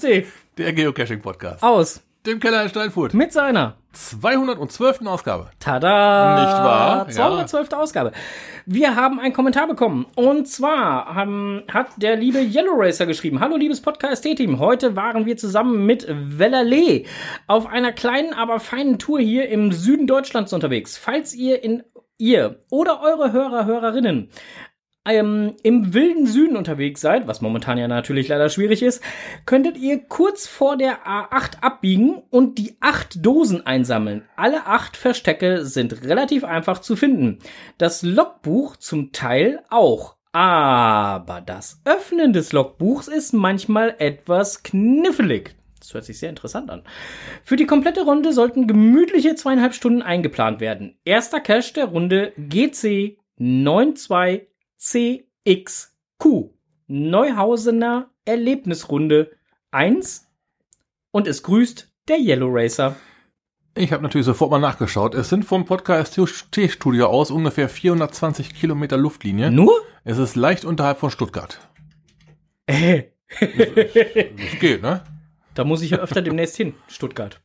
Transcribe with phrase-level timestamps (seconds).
[0.00, 0.26] Podcast.de
[0.58, 1.62] Der Geocaching-Podcast.
[1.62, 3.14] aus Dem Keller in Steinfurt.
[3.14, 5.06] mit seiner 212.
[5.06, 5.50] Ausgabe.
[5.58, 6.34] Tada!
[6.44, 7.08] Nicht wahr?
[7.08, 7.72] 212.
[7.72, 8.12] Ausgabe.
[8.66, 10.04] Wir haben einen Kommentar bekommen.
[10.14, 13.40] Und zwar haben, hat der liebe Yellow Racer geschrieben.
[13.40, 14.58] Hallo, liebes Podcast-Team.
[14.58, 17.06] Heute waren wir zusammen mit Wellerlee
[17.46, 20.98] auf einer kleinen, aber feinen Tour hier im Süden Deutschlands unterwegs.
[20.98, 21.84] Falls ihr in
[22.18, 24.30] ihr oder eure Hörer, Hörerinnen
[25.06, 29.02] ähm, im wilden Süden unterwegs seid, was momentan ja natürlich leider schwierig ist,
[29.44, 34.22] könntet ihr kurz vor der A8 abbiegen und die acht Dosen einsammeln.
[34.36, 37.38] Alle acht Verstecke sind relativ einfach zu finden.
[37.78, 40.16] Das Logbuch zum Teil auch.
[40.32, 45.54] Aber das Öffnen des Logbuchs ist manchmal etwas knifflig.
[45.78, 46.82] Das hört sich sehr interessant an.
[47.44, 50.98] Für die komplette Runde sollten gemütliche zweieinhalb Stunden eingeplant werden.
[51.04, 56.50] Erster Cache der Runde GC 92 CXQ.
[56.88, 59.30] Neuhausener Erlebnisrunde
[59.70, 60.26] 1.
[61.10, 62.96] Und es grüßt der Yellow Racer.
[63.74, 65.14] Ich habe natürlich sofort mal nachgeschaut.
[65.14, 66.18] Es sind vom Podcast
[66.50, 69.50] T-Studio aus ungefähr 420 Kilometer Luftlinie.
[69.50, 69.72] Nur?
[70.04, 71.58] Es ist leicht unterhalb von Stuttgart.
[72.66, 73.40] Äh, Das
[74.60, 75.02] geht, ne?
[75.54, 76.74] da muss ich ja öfter demnächst hin.
[76.88, 77.40] Stuttgart.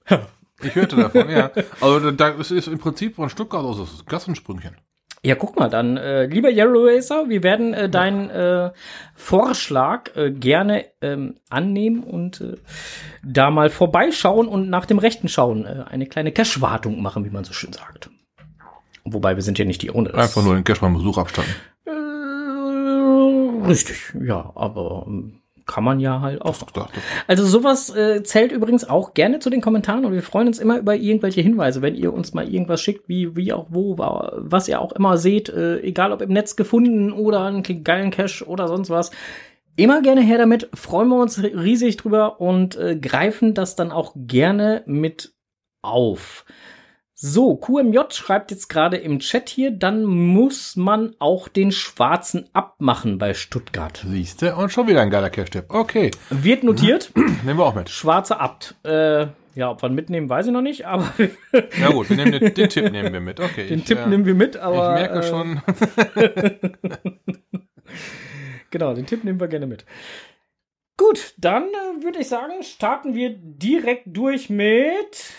[0.62, 1.52] Ich hörte davon, ja.
[1.80, 4.78] Also da es ist im Prinzip von Stuttgart aus das ist ein Gassensprüngchen.
[5.24, 8.72] Ja, guck mal, dann, äh, lieber Yellow Racer, wir werden äh, deinen äh,
[9.14, 12.56] Vorschlag äh, gerne ähm, annehmen und äh,
[13.24, 15.66] da mal vorbeischauen und nach dem Rechten schauen.
[15.66, 18.10] Äh, eine kleine Cash-Wartung machen, wie man so schön sagt.
[19.04, 20.12] Wobei wir sind ja nicht die ohne.
[20.16, 21.54] Einfach nur den Cash beim Besuch abstatten.
[21.86, 25.41] Äh, richtig, ja, aber ähm,
[25.72, 26.58] kann man ja halt auch.
[26.58, 26.90] Doch, doch.
[27.28, 30.78] Also sowas äh, zählt übrigens auch gerne zu den Kommentaren und wir freuen uns immer
[30.80, 34.68] über irgendwelche Hinweise, wenn ihr uns mal irgendwas schickt, wie wie auch wo, wa- was
[34.68, 38.68] ihr auch immer seht, äh, egal ob im Netz gefunden oder einen geilen Cache oder
[38.68, 39.12] sonst was.
[39.78, 44.14] Immer gerne her damit, freuen wir uns riesig drüber und äh, greifen das dann auch
[44.16, 45.34] gerne mit
[45.82, 46.46] auf.
[47.24, 53.20] So, QMJ schreibt jetzt gerade im Chat hier, dann muss man auch den schwarzen abmachen
[53.20, 54.04] bei Stuttgart.
[54.08, 55.66] Siehste, und schon wieder ein geiler Cash-Tipp.
[55.68, 57.12] Okay, Wird notiert.
[57.46, 57.92] nehmen wir auch mit.
[57.92, 58.74] Schwarzer Abt.
[58.84, 61.14] Äh, ja, ob wir ihn mitnehmen, weiß ich noch nicht, aber
[61.80, 63.40] Ja gut, wir nehmen den, den Tipp nehmen wir mit.
[63.40, 63.68] Okay.
[63.68, 64.94] den ich, Tipp äh, nehmen wir mit, Ich aber.
[64.94, 65.62] merke äh, schon.
[68.72, 69.86] Genau, den Tipp nehmen wir gerne mit.
[70.98, 75.36] Gut, dann äh, würde ich sagen, starten wir direkt durch mit.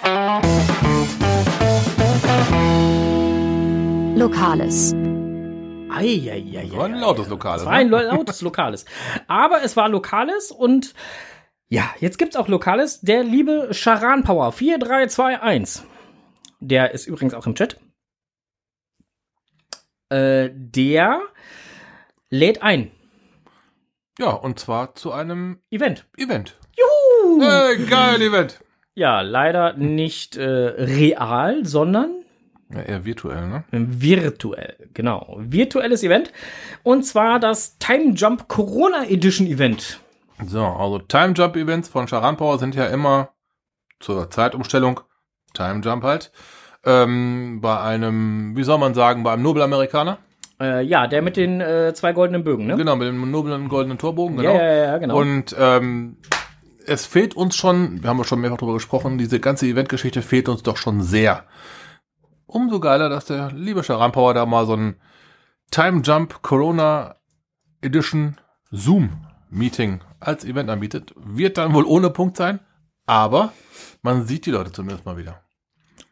[4.26, 4.94] Lokales.
[5.90, 6.70] Eieiei.
[6.76, 7.58] War ein lautes Lokal.
[7.58, 8.84] Es war ein lo- lautes Lokales.
[9.26, 10.94] Aber es war Lokales und
[11.68, 13.00] ja, jetzt gibt's auch Lokales.
[13.00, 15.84] Der liebe Charan Power 4321.
[16.60, 17.80] Der ist übrigens auch im Chat.
[20.08, 21.20] Äh, der
[22.30, 22.92] lädt ein.
[24.20, 26.06] Ja, und zwar zu einem Event.
[26.16, 26.56] Event.
[26.78, 27.42] Juhu!
[27.42, 28.60] Hey, geil Event.
[28.94, 32.21] Ja, leider nicht äh, real, sondern
[32.74, 33.64] Ja, eher virtuell, ne?
[33.70, 34.76] virtuell.
[34.94, 35.36] Genau.
[35.38, 36.32] Virtuelles Event.
[36.82, 40.00] Und zwar das Time Jump Corona Edition Event.
[40.46, 43.30] So, also Time Jump Events von Charan Power sind ja immer
[44.00, 45.00] zur Zeitumstellung
[45.54, 46.32] Time Jump halt.
[46.84, 50.18] Ähm, bei einem, wie soll man sagen, bei einem Nobelamerikaner.
[50.60, 52.76] Äh, ja, der mit den äh, zwei goldenen Bögen, ne?
[52.76, 54.54] Genau, mit dem noblen goldenen Torbogen, genau.
[54.54, 55.18] Ja, ja, ja, genau.
[55.18, 56.16] Und ähm,
[56.86, 60.48] es fehlt uns schon, wir haben ja schon mehrfach drüber gesprochen, diese ganze Eventgeschichte fehlt
[60.48, 61.44] uns doch schon sehr.
[62.52, 64.96] Umso geiler, dass der liebe Charan Power da mal so ein
[65.70, 67.16] Time Jump Corona
[67.80, 68.36] Edition
[68.70, 71.14] Zoom Meeting als Event anbietet.
[71.16, 72.60] Wird dann wohl ohne Punkt sein,
[73.06, 73.54] aber
[74.02, 75.40] man sieht die Leute zumindest mal wieder.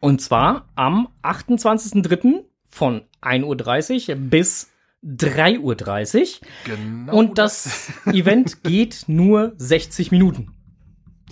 [0.01, 2.45] Und zwar am 28.03.
[2.71, 4.71] von 1.30 Uhr bis
[5.05, 6.49] 3.30 Uhr.
[6.65, 7.17] Genau.
[7.19, 10.55] Und das Event geht nur 60 Minuten.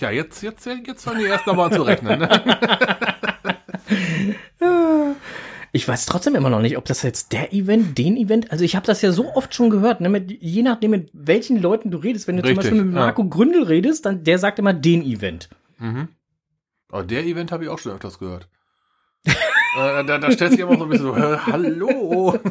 [0.00, 2.20] Ja, jetzt, jetzt, jetzt fangen die erst nochmal zu rechnen.
[2.20, 2.28] Ne?
[5.72, 8.74] Ich weiß trotzdem immer noch nicht, ob das jetzt der Event, den Event, also ich
[8.74, 11.98] habe das ja so oft schon gehört, ne, mit, je nachdem mit welchen Leuten du
[11.98, 13.00] redest, wenn du Richtig, zum Beispiel mit ja.
[13.00, 15.48] Marco Gründel redest, dann der sagt immer den Event.
[16.90, 18.48] Aber der Event habe ich auch schon öfters gehört.
[19.26, 19.32] äh,
[20.04, 22.38] da, da stellt sich immer so ein bisschen so, hallo.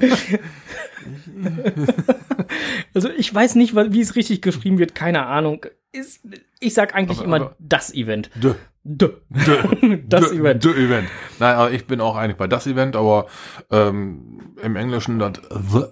[2.94, 5.66] Also ich weiß nicht, wie es richtig geschrieben wird, keine Ahnung.
[5.92, 6.22] Ist,
[6.60, 8.30] ich sag eigentlich Aber- immer aber- das Event.
[8.36, 8.56] D,
[8.90, 9.10] D.
[9.30, 10.64] d, Das d, Event.
[10.64, 11.10] D Event.
[11.40, 13.28] Nein, aber ich bin auch eigentlich bei das Event, aber
[13.70, 15.84] ähm, im Englischen das the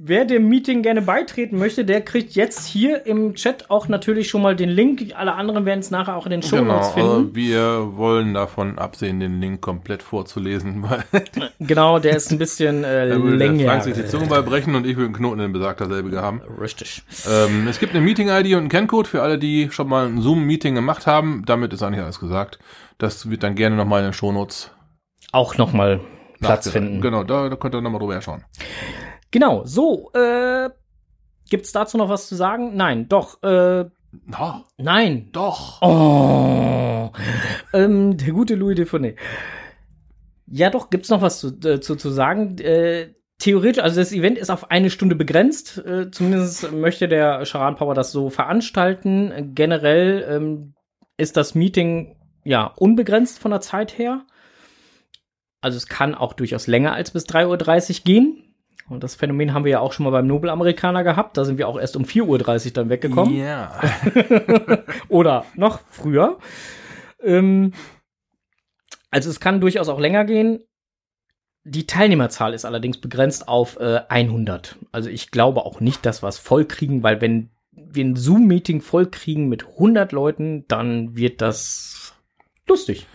[0.00, 4.42] wer dem Meeting gerne beitreten möchte, der kriegt jetzt hier im Chat auch natürlich schon
[4.42, 5.12] mal den Link.
[5.16, 7.10] Alle anderen werden es nachher auch in den Show Genau, Notes finden.
[7.10, 11.02] also wir wollen davon absehen, den Link komplett vorzulesen, weil
[11.58, 14.06] Genau, der ist ein bisschen äh, der Frank sich die länger.
[14.06, 16.40] Zunge beibrechen und ich würde einen Knoten in besagter selbe haben.
[16.60, 17.02] Richtig.
[17.28, 20.74] Ähm, es gibt eine Meeting-ID und einen Kenncode für alle, die schon mal ein Zoom-Meeting
[20.76, 21.42] gemacht haben.
[21.44, 22.60] Damit ist eigentlich alles gesagt.
[22.98, 24.70] Das wird dann gerne nochmal in den Shownotes
[25.32, 26.00] Auch nochmal
[26.40, 27.00] Platz finden.
[27.00, 28.44] Genau, da, da könnt ihr nochmal drüber schauen.
[29.30, 30.70] Genau, so, äh,
[31.50, 32.76] gibt's dazu noch was zu sagen?
[32.76, 33.84] Nein, doch, äh,
[34.38, 35.28] Oh, nein.
[35.32, 35.82] doch.
[35.82, 37.10] Oh,
[37.74, 39.18] ähm, der gute Louis Defonet.
[40.46, 42.56] Ja, doch, gibt's noch was zu, äh, zu, zu sagen?
[42.58, 45.78] Äh, theoretisch, also das Event ist auf eine Stunde begrenzt.
[45.84, 49.52] Äh, zumindest möchte der Charan Power das so veranstalten.
[49.54, 50.74] Generell ähm,
[51.18, 54.24] ist das Meeting ja unbegrenzt von der Zeit her.
[55.60, 58.47] Also es kann auch durchaus länger als bis 3.30 Uhr gehen.
[58.88, 61.36] Und das Phänomen haben wir ja auch schon mal beim Nobelamerikaner gehabt.
[61.36, 63.36] Da sind wir auch erst um 4.30 Uhr dann weggekommen.
[63.36, 63.80] Ja.
[65.08, 66.38] Oder noch früher.
[67.22, 67.72] Ähm,
[69.10, 70.60] also es kann durchaus auch länger gehen.
[71.64, 74.76] Die Teilnehmerzahl ist allerdings begrenzt auf äh, 100.
[74.90, 78.80] Also ich glaube auch nicht, dass wir es voll kriegen, weil wenn wir ein Zoom-Meeting
[78.80, 82.14] voll kriegen mit 100 Leuten, dann wird das
[82.66, 83.06] lustig.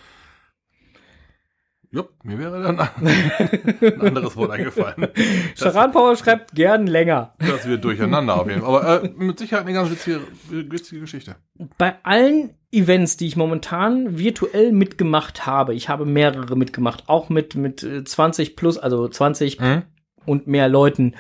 [1.94, 5.10] Jupp, mir wäre dann ein anderes Wort eingefallen.
[5.56, 7.36] Charan Power schreibt gern länger.
[7.38, 8.82] Das wird durcheinander auf jeden Fall.
[8.82, 11.36] Aber äh, mit Sicherheit eine ganz witzige, witzige Geschichte.
[11.78, 17.54] Bei allen Events, die ich momentan virtuell mitgemacht habe, ich habe mehrere mitgemacht, auch mit,
[17.54, 19.84] mit äh, 20 plus, also 20 Hm?
[20.26, 21.14] und mehr Leuten,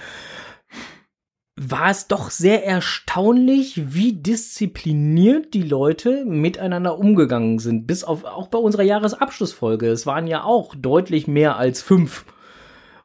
[1.55, 7.85] war es doch sehr erstaunlich, wie diszipliniert die Leute miteinander umgegangen sind.
[7.85, 9.87] Bis auf auch bei unserer Jahresabschlussfolge.
[9.87, 12.25] Es waren ja auch deutlich mehr als fünf.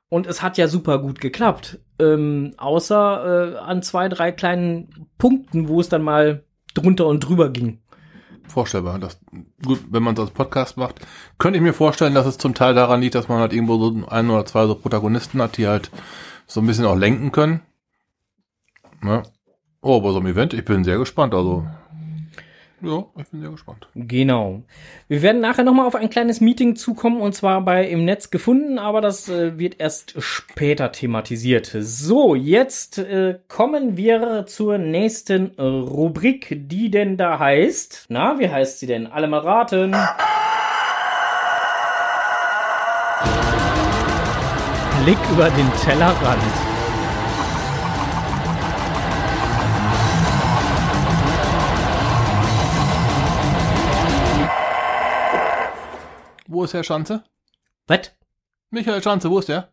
[0.08, 1.80] Und es hat ja super gut geklappt.
[1.98, 7.50] Ähm, außer äh, an zwei, drei kleinen Punkten, wo es dann mal drunter und drüber
[7.50, 7.80] ging.
[8.46, 8.98] Vorstellbar.
[8.98, 9.20] Das,
[9.62, 11.06] gut, wenn man es als Podcast macht,
[11.36, 14.06] könnte ich mir vorstellen, dass es zum Teil daran liegt, dass man halt irgendwo so
[14.08, 15.90] ein oder zwei so Protagonisten hat, die halt
[16.46, 17.60] so ein bisschen auch lenken können.
[19.02, 19.22] Ne?
[19.80, 21.34] Oh, bei so einem Event, ich bin sehr gespannt.
[21.34, 21.64] Also,
[22.80, 23.88] ja, ich bin sehr gespannt.
[23.94, 24.62] Genau.
[25.08, 28.30] Wir werden nachher noch mal auf ein kleines Meeting zukommen und zwar bei im Netz
[28.30, 31.74] gefunden, aber das äh, wird erst später thematisiert.
[31.80, 38.06] So, jetzt äh, kommen wir zur nächsten äh, Rubrik, die denn da heißt.
[38.10, 39.08] Na, wie heißt sie denn?
[39.08, 39.96] Alle mal raten.
[45.02, 46.77] Blick über den Tellerrand.
[56.58, 57.22] Wo ist Herr Schanze?
[57.86, 58.10] Was?
[58.70, 59.68] Michael Schanze, wo ist der?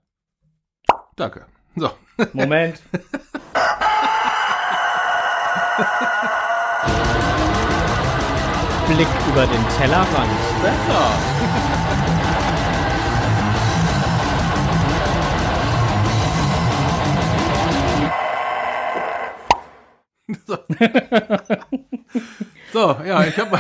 [1.16, 1.48] Danke.
[1.76, 1.90] So.
[2.34, 2.80] Moment.
[8.88, 10.30] Blick über den Tellerrand.
[10.62, 11.10] Besser.
[20.46, 20.58] so.
[22.74, 23.60] so, ja, ich habe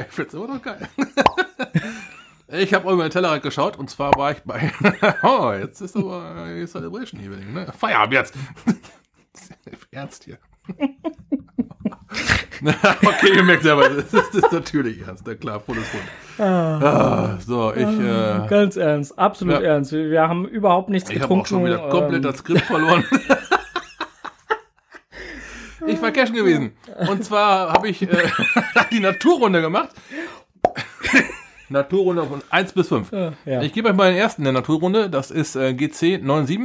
[0.00, 0.88] ich find's immer noch geil.
[2.54, 4.70] Ich habe über den Tellerrand geschaut und zwar war ich bei
[5.22, 7.72] Oh, jetzt ist aber äh, Celebration Evening, ne?
[7.76, 8.34] Feierabend jetzt.
[9.90, 10.36] Ernst hier.
[12.62, 16.04] okay, ihr merkt selber, das ist, das ist natürlich ernst, na klar, volles Mund.
[16.38, 19.60] Ah, so, ich, äh, Ganz ernst, absolut Ja.
[19.60, 19.92] ernst.
[19.92, 21.42] Wir, wir haben überhaupt nichts ich habe getrunken.
[21.42, 23.04] auch schon wieder komplett ähm, das Skript verloren.
[25.86, 26.72] ich war cashen gewesen.
[27.08, 28.08] Und zwar habe ich äh,
[28.92, 29.90] die Naturrunde gemacht.
[31.72, 33.12] Naturrunde von 1 bis 5.
[33.12, 33.62] äh, ja.
[33.62, 35.10] Ich gebe euch mal den ersten der Naturrunde.
[35.10, 36.60] Das ist äh, GC 97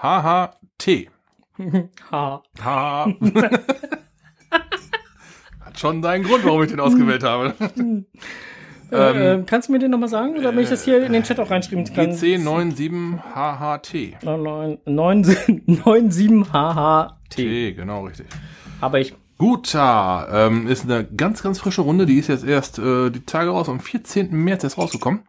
[0.00, 1.08] HHT.
[2.10, 2.42] Ha.
[5.60, 7.54] Hat schon seinen Grund, warum ich den ausgewählt habe.
[8.92, 10.36] Äh, äh, kannst du mir den nochmal sagen?
[10.36, 12.10] Oder wenn ich das hier in den Chat auch reinschreiben kann?
[12.10, 12.90] GC 97
[13.34, 14.16] HHT.
[14.20, 17.14] 97 HHT.
[17.30, 18.26] T, genau richtig.
[18.82, 19.14] Aber ich.
[19.42, 22.06] Guta ähm, ist eine ganz, ganz frische Runde.
[22.06, 23.68] Die ist jetzt erst äh, die Tage raus.
[23.68, 24.30] Am 14.
[24.30, 25.24] März ist rausgekommen.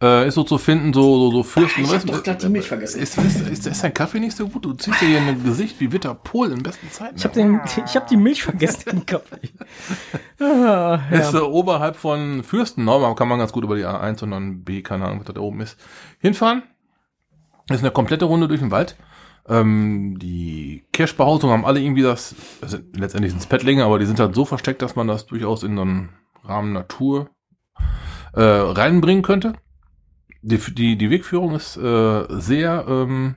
[0.00, 1.82] Äh, ist so zu finden, so, so, so Fürsten.
[1.82, 3.00] ich hab weißt doch grad die Milch vergessen.
[3.02, 4.64] Ist, ist, ist, ist dein Kaffee nicht so gut?
[4.64, 7.16] Du ziehst dir hier ein Gesicht wie Witter Pol in besten Zeiten.
[7.16, 9.50] Ich habe den, ich habe die Milch vergessen im Kaffee.
[10.40, 11.40] Ah, Ist ja.
[11.40, 14.82] äh, oberhalb von Fürstenau, da kann man ganz gut über die A1 und dann B,
[14.82, 15.78] keine Ahnung, was da oben ist,
[16.20, 16.62] hinfahren.
[17.70, 18.96] Ist eine komplette Runde durch den Wald.
[19.48, 24.20] Ähm, die Cache-Behausungen haben alle irgendwie das, also letztendlich sind es Pettlinge, aber die sind
[24.20, 26.10] halt so versteckt, dass man das durchaus in so einen
[26.44, 27.30] Rahmen Natur
[28.34, 29.54] äh, reinbringen könnte.
[30.42, 33.36] Die, die, die Wegführung ist äh, sehr, ähm,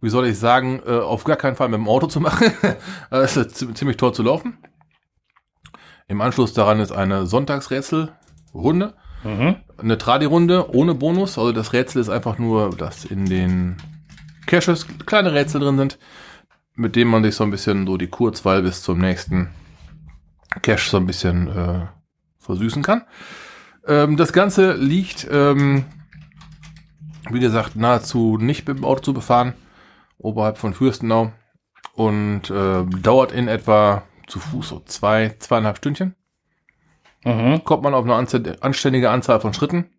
[0.00, 2.52] wie soll ich sagen, äh, auf gar keinen Fall mit dem Auto zu machen.
[3.10, 4.58] Es ist zi- ziemlich toll zu laufen.
[6.08, 8.94] Im Anschluss daran ist eine Sonntagsrätselrunde,
[9.24, 9.56] Mhm.
[9.78, 11.36] eine Tradi-Runde ohne Bonus.
[11.38, 13.76] Also das Rätsel ist einfach nur, dass in den
[14.46, 15.98] Caches kleine Rätsel drin sind,
[16.74, 19.50] mit denen man sich so ein bisschen so die Kurzwahl bis zum nächsten
[20.62, 21.86] Cache so ein bisschen äh,
[22.38, 23.02] versüßen kann.
[23.86, 25.84] Ähm, das Ganze liegt, ähm,
[27.30, 29.54] wie gesagt, nahezu nicht mit dem Auto zu befahren,
[30.18, 31.32] oberhalb von Fürstenau
[31.94, 36.14] und äh, dauert in etwa zu Fuß so zwei, zweieinhalb Stündchen
[37.24, 37.64] Mhm.
[37.64, 38.14] kommt man auf eine
[38.60, 39.90] anständige Anzahl von Schritten.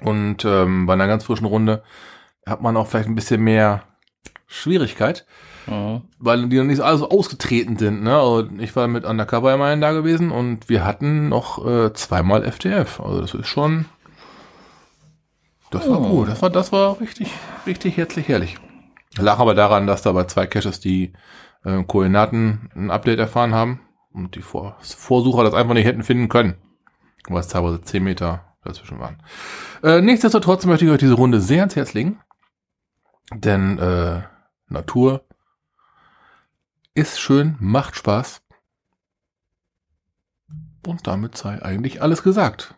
[0.00, 1.84] Und ähm, bei einer ganz frischen Runde
[2.46, 3.82] hat man auch vielleicht ein bisschen mehr
[4.46, 5.26] Schwierigkeit,
[5.66, 6.02] Mhm.
[6.18, 8.02] weil die noch nicht alle so ausgetreten sind.
[8.02, 8.14] Ne?
[8.14, 13.00] Also ich war mit Undercover immerhin da gewesen und wir hatten noch äh, zweimal FTF.
[13.00, 13.86] Also das ist schon.
[15.70, 16.08] Das war Oh.
[16.10, 16.28] gut.
[16.28, 17.30] Das war, das war richtig,
[17.66, 18.56] richtig herzlich herrlich.
[19.16, 21.12] Lag aber daran, dass da bei zwei Caches die
[21.64, 23.80] äh, Koordinaten ein Update erfahren haben
[24.12, 26.54] und die Vor Vorsucher das einfach nicht hätten finden können.
[27.28, 29.16] Weil es teilweise 10 Meter dazwischen waren.
[29.82, 32.18] Äh, nichtsdestotrotz möchte ich euch diese Runde sehr ans Herz legen.
[33.32, 34.22] Denn äh,
[34.68, 35.24] Natur
[36.94, 38.42] ist schön, macht Spaß.
[40.86, 42.74] Und damit sei eigentlich alles gesagt.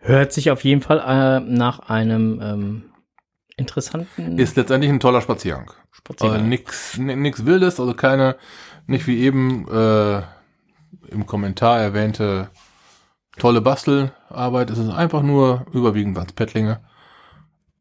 [0.00, 2.84] Hört sich auf jeden Fall äh, nach einem ähm,
[3.56, 5.68] interessanten Ist letztendlich ein toller Spaziergang.
[5.70, 6.48] Also Spaziergang.
[6.48, 8.36] nix, ni- nix Wildes, also keine,
[8.86, 10.22] nicht wie eben äh,
[11.08, 12.50] im Kommentar erwähnte
[13.38, 14.70] tolle Bastelarbeit.
[14.70, 16.80] Es ist einfach nur überwiegend was Pettlinge.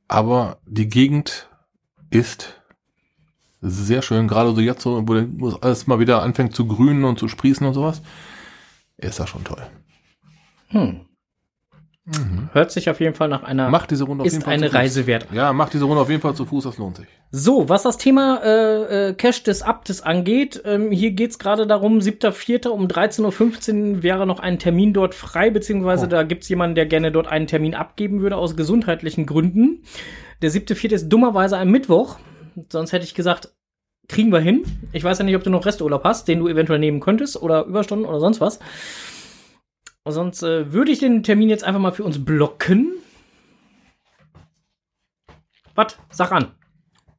[0.08, 1.50] Aber die Gegend
[2.10, 2.62] ist
[3.62, 7.18] sehr schön, gerade so jetzt so, wo es alles mal wieder anfängt zu grünen und
[7.20, 8.02] zu sprießen und sowas.
[8.98, 9.62] Ist das schon toll.
[10.70, 11.02] Hm.
[12.08, 12.50] Mhm.
[12.54, 14.68] Hört sich auf jeden Fall nach einer Macht diese Runde auf jeden ist Fall eine
[14.68, 14.76] zu Fuß.
[14.80, 15.26] Reise wert.
[15.32, 17.08] Ja, macht diese Runde auf jeden Fall zu Fuß, das lohnt sich.
[17.32, 21.98] So, was das Thema äh, äh, Cash des Abtes angeht, ähm, hier geht's gerade darum,
[21.98, 22.68] 7.4.
[22.68, 26.10] um 13.15 Uhr wäre noch ein Termin dort frei, beziehungsweise Oh.
[26.10, 29.82] da gibt's jemanden, der gerne dort einen Termin abgeben würde aus gesundheitlichen Gründen.
[30.42, 30.92] Der 7.4.
[30.94, 32.18] ist dummerweise ein Mittwoch,
[32.70, 33.54] sonst hätte ich gesagt,
[34.08, 34.64] kriegen wir hin.
[34.92, 37.66] Ich weiß ja nicht, ob du noch Resturlaub hast, den du eventuell nehmen könntest oder
[37.66, 38.60] Überstunden oder sonst was.
[40.08, 42.92] Sonst äh, würde ich den Termin jetzt einfach mal für uns blocken.
[45.74, 45.98] Was?
[46.12, 46.52] Sag an.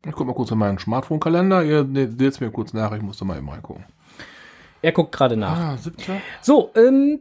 [0.06, 1.64] Ich guck mal kurz in meinen Smartphone-Kalender.
[1.64, 3.84] Ihr ne- seht mir kurz nach, ich muss da mal eben reingucken.
[4.82, 5.58] Er guckt gerade nach.
[5.58, 6.18] Ah, siebter.
[6.42, 7.20] So, ähm,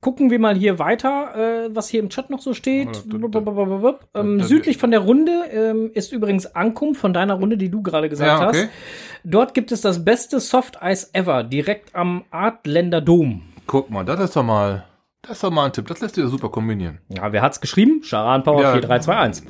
[0.00, 3.04] gucken wir mal hier weiter, äh, was hier im Chat noch so steht.
[4.14, 8.08] Ähm, südlich von der Runde ähm, ist übrigens Ankum von deiner Runde, die du gerade
[8.08, 8.62] gesagt Ja, okay.
[8.64, 8.70] hast.
[9.24, 13.42] Dort gibt es das beste Soft Eis ever, direkt am Artländer Dom.
[13.66, 14.84] Guck mal, das ist doch mal,
[15.22, 15.86] das ist doch mal ein Tipp.
[15.86, 16.98] Das lässt sich ja super kombinieren.
[17.08, 18.00] Ja, wer hat's geschrieben?
[18.02, 18.72] Charan Power Ja.
[18.72, 19.44] 4321.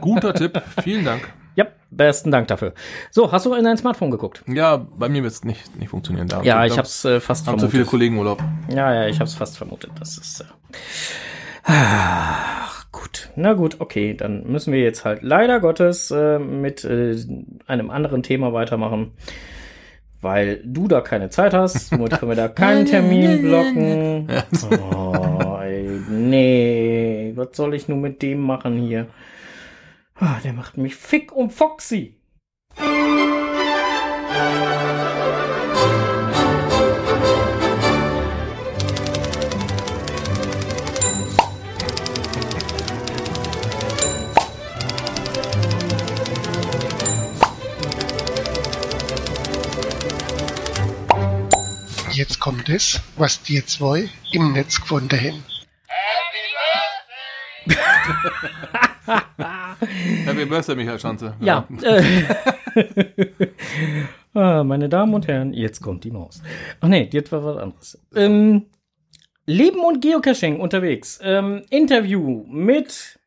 [0.00, 0.62] Guter Tipp.
[0.82, 1.28] Vielen Dank.
[1.56, 2.72] Ja, besten Dank dafür.
[3.10, 4.42] So, hast du in dein Smartphone geguckt?
[4.48, 6.26] Ja, bei mir wird es nicht, nicht funktionieren.
[6.28, 7.90] Da Ja, haben ich zu- hab's äh, fast haben zu viele vermutet.
[7.90, 8.42] Kollegen Urlaub.
[8.68, 9.90] Ja, ja, ich hab's fast vermutet.
[9.98, 10.40] Das ist.
[10.40, 10.44] Äh
[11.66, 13.30] Ach, gut.
[13.36, 14.14] Na gut, okay.
[14.14, 17.16] Dann müssen wir jetzt halt leider Gottes äh, mit äh,
[17.66, 19.12] einem anderen Thema weitermachen.
[20.20, 24.26] Weil du da keine Zeit hast, somit können wir da keinen Termin blocken.
[24.90, 29.06] Oh, ey, nee, was soll ich nun mit dem machen hier?
[30.16, 32.16] Ah, der macht mich fick und foxy.
[52.12, 55.44] Jetzt kommt es, was die zwei im Netz gefunden haben.
[60.24, 61.34] Happy Birthday, Michael Schanze.
[61.40, 61.66] Ja.
[64.36, 66.42] Ah, meine Damen und Herren, jetzt kommt die Maus.
[66.80, 67.98] Ach nee, jetzt war was anderes.
[68.16, 68.66] Ähm,
[69.46, 71.20] Leben und Geocaching unterwegs.
[71.22, 73.20] Ähm, Interview mit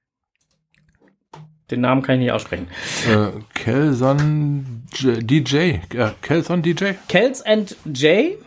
[1.71, 2.67] Den Namen kann ich nicht aussprechen.
[3.09, 5.55] Äh, Kelson DJ.
[5.55, 6.91] Äh, Kelson DJ?
[7.07, 8.37] Kels and Jay,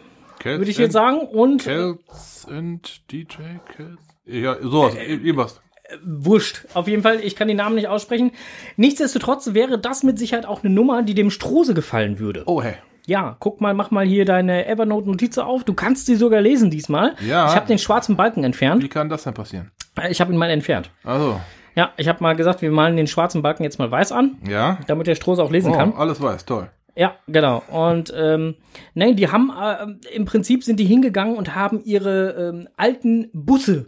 [0.42, 1.20] würde ich jetzt sagen.
[1.20, 3.36] Und Kels and DJ?
[3.74, 4.00] Kels?
[4.26, 4.94] Ja, sowas.
[4.96, 5.62] Äh, Irgendwas.
[6.04, 6.64] Wurscht.
[6.74, 8.32] Auf jeden Fall, ich kann die Namen nicht aussprechen.
[8.76, 12.42] Nichtsdestotrotz wäre das mit Sicherheit auch eine Nummer, die dem Strose gefallen würde.
[12.46, 12.74] Oh, hey.
[13.06, 15.64] Ja, guck mal, mach mal hier deine Evernote-Notiz auf.
[15.64, 17.14] Du kannst sie sogar lesen diesmal.
[17.26, 17.48] Ja.
[17.48, 18.82] Ich habe den schwarzen Balken entfernt.
[18.82, 19.70] Wie kann das denn passieren?
[20.08, 20.90] Ich habe ihn mal entfernt.
[21.02, 21.40] Also,
[21.74, 24.78] Ja, ich habe mal gesagt, wir malen den schwarzen Balken jetzt mal weiß an, ja.
[24.86, 25.92] damit der Strose auch lesen Oh, kann.
[25.96, 26.68] alles weiß, toll.
[26.96, 27.62] Ja, genau.
[27.70, 28.56] Und ähm,
[28.94, 33.86] nein, die haben äh, im Prinzip sind die hingegangen und haben ihre ähm, alten Busse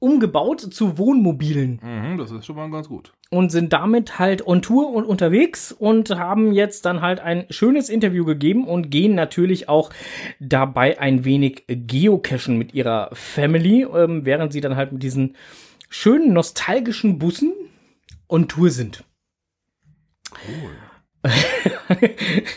[0.00, 3.12] umgebaut zu Wohnmobilen Mhm, das ist schon mal ganz gut.
[3.30, 7.88] und sind damit halt on Tour und unterwegs und haben jetzt dann halt ein schönes
[7.88, 9.90] Interview gegeben und gehen natürlich auch
[10.40, 15.36] dabei ein wenig geocachen mit ihrer Family, ähm, während sie dann halt mit diesen
[15.88, 17.52] schönen nostalgischen Bussen
[18.28, 19.04] on Tour sind.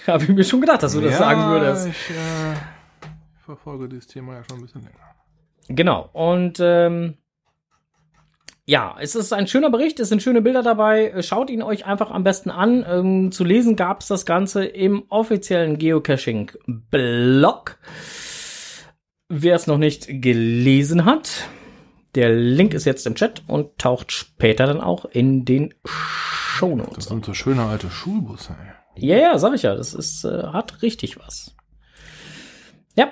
[0.07, 1.87] Habe ich mir schon gedacht, dass du das sagen würdest.
[1.87, 2.53] Ich äh,
[3.45, 4.95] verfolge dieses Thema ja schon ein bisschen länger.
[5.67, 6.09] Genau.
[6.13, 7.15] Und ähm,
[8.71, 11.21] ja, es ist ein schöner Bericht, es sind schöne Bilder dabei.
[11.21, 12.85] Schaut ihn euch einfach am besten an.
[12.87, 17.77] Ähm, zu lesen gab es das Ganze im offiziellen Geocaching-Blog.
[19.27, 21.49] Wer es noch nicht gelesen hat,
[22.15, 27.05] der Link ist jetzt im Chat und taucht später dann auch in den Das Shownotes.
[27.07, 29.05] sind so schöne alte Schulbusse, ey.
[29.05, 31.57] Ja, ja, sag ich ja, das ist, äh, hat richtig was.
[32.95, 33.11] Ja.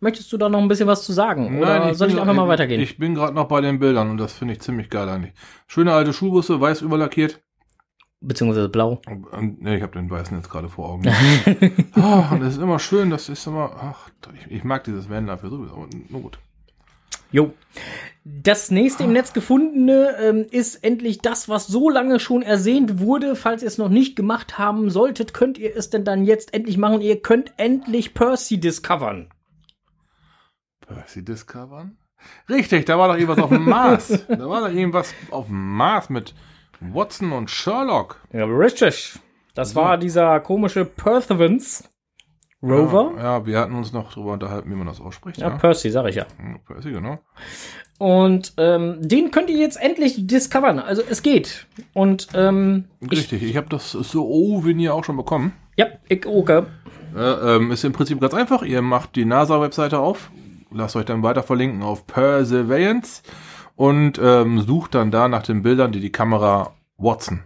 [0.00, 1.58] Möchtest du da noch ein bisschen was zu sagen?
[1.60, 2.80] Oder soll bin ich einfach grad- mal weitergehen?
[2.80, 5.34] Ich bin gerade noch bei den Bildern und das finde ich ziemlich geil eigentlich.
[5.66, 7.40] Schöne alte Schulbusse, weiß überlackiert.
[8.22, 9.00] Beziehungsweise blau.
[9.40, 11.04] Nee, ich habe den weißen jetzt gerade vor Augen.
[12.30, 15.74] und das ist immer schön, das ist immer, ach, ich, ich mag dieses Vanlife sowieso,
[15.74, 16.38] aber nur gut.
[17.32, 17.52] Jo.
[18.24, 23.36] Das nächste im Netz gefundene ähm, ist endlich das, was so lange schon ersehnt wurde.
[23.36, 26.76] Falls ihr es noch nicht gemacht haben solltet, könnt ihr es denn dann jetzt endlich
[26.76, 27.00] machen.
[27.00, 29.28] Ihr könnt endlich Percy discovern.
[30.94, 31.96] Percy discovern?
[32.48, 34.26] Richtig, da war doch irgendwas auf dem Mars.
[34.28, 36.34] da war doch irgendwas auf dem Mars mit
[36.80, 38.20] Watson und Sherlock.
[38.32, 39.18] Ja, richtig.
[39.54, 41.84] Das war dieser komische Perseverance
[42.62, 43.12] Rover.
[43.16, 45.38] Ja, ja, wir hatten uns noch drüber unterhalten, wie man das ausspricht.
[45.38, 46.26] Ja, Ja, Percy, sag ich ja.
[46.66, 47.18] Percy, genau.
[47.98, 50.78] Und ähm, den könnt ihr jetzt endlich discovern.
[50.78, 51.66] Also es geht.
[51.94, 55.52] Und ähm, ich, Richtig, ich habe das so Souvenir auch schon bekommen.
[55.76, 56.64] ja, ich okay.
[57.16, 58.62] Äh, ähm, ist im Prinzip ganz einfach.
[58.62, 60.30] Ihr macht die NASA-Webseite auf,
[60.70, 63.22] lasst euch dann weiter verlinken auf Perseverance
[63.76, 67.40] und ähm, sucht dann da nach den Bildern, die die Kamera Watson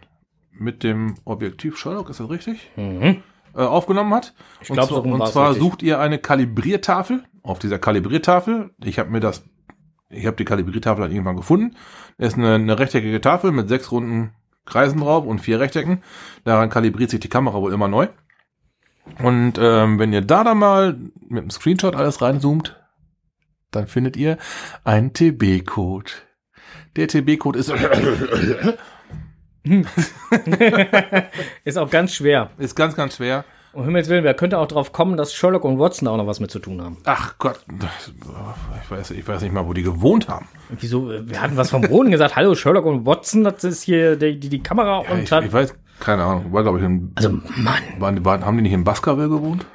[0.51, 2.71] mit dem Objektiv Sherlock, ist das richtig?
[2.77, 3.23] Mhm.
[3.55, 4.35] Äh, aufgenommen hat.
[4.61, 5.63] Ich glaub, und so und zwar richtig.
[5.63, 7.25] sucht ihr eine Kalibriertafel.
[7.43, 9.45] Auf dieser Kalibriertafel, ich habe mir das,
[10.09, 11.77] ich habe die Kalibriertafel dann irgendwann gefunden.
[12.19, 14.33] Das ist eine, eine rechteckige Tafel mit sechs runden
[14.65, 16.03] Kreisen drauf und vier Rechtecken.
[16.45, 18.09] Daran kalibriert sich die Kamera wohl immer neu.
[19.23, 22.81] Und ähm, wenn ihr da dann mal mit dem Screenshot alles reinzoomt,
[23.75, 24.39] dann findet ihr
[24.85, 26.11] einen TB-Code.
[26.97, 27.73] Der TB-Code ist,
[31.65, 32.51] Ist auch ganz schwer.
[32.59, 33.45] ist ganz, ganz schwer.
[33.73, 36.39] Um Himmels Willen, wer könnte auch drauf kommen, dass Sherlock und Watson auch noch was
[36.39, 36.99] mit zu tun haben?
[37.07, 37.59] Ach Gott,
[38.85, 40.47] ich weiß, ich weiß nicht mal, wo die gewohnt haben.
[40.79, 41.09] Wieso?
[41.11, 42.37] Wir hatten was vom Boden gesagt.
[42.37, 45.45] Hallo, Sherlock und Watson, das ist hier die, die, die Kamera Ja, und ich, hat.
[45.45, 47.83] ich weiß, keine Ahnung, war glaube ich in, Also, Mann.
[47.99, 49.67] waren, waren, haben die nicht in Baskerville gewohnt?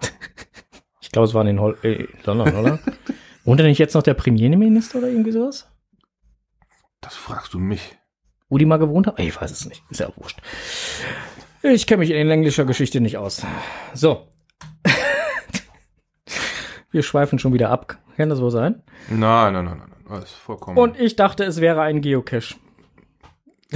[1.02, 2.80] Ich glaube, es war in Hol äh, London, oder?
[3.44, 5.68] Wohnt da nicht jetzt noch der Premierminister oder irgendwie sowas?
[7.02, 7.98] Das fragst du mich.
[8.50, 9.22] Wo die mal gewohnt haben?
[9.22, 9.84] Ich weiß es nicht.
[9.90, 10.40] Ist ja wurscht.
[11.62, 13.46] Ich kenne mich in englischer Geschichte nicht aus.
[13.94, 14.28] So.
[16.92, 17.98] Wir schweifen schon wieder ab.
[18.18, 18.84] Kann das wohl sein?
[19.10, 20.06] Nein, nein, nein, nein, nein.
[20.10, 20.78] Alles vollkommen.
[20.78, 22.56] Und ich dachte, es wäre ein Geocache.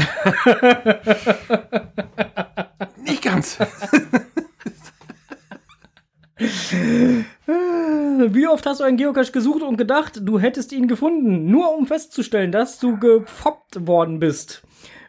[3.05, 3.59] nicht ganz.
[7.45, 11.87] Wie oft hast du einen Geocache gesucht und gedacht, du hättest ihn gefunden, nur um
[11.87, 14.63] festzustellen, dass du gefoppt worden bist?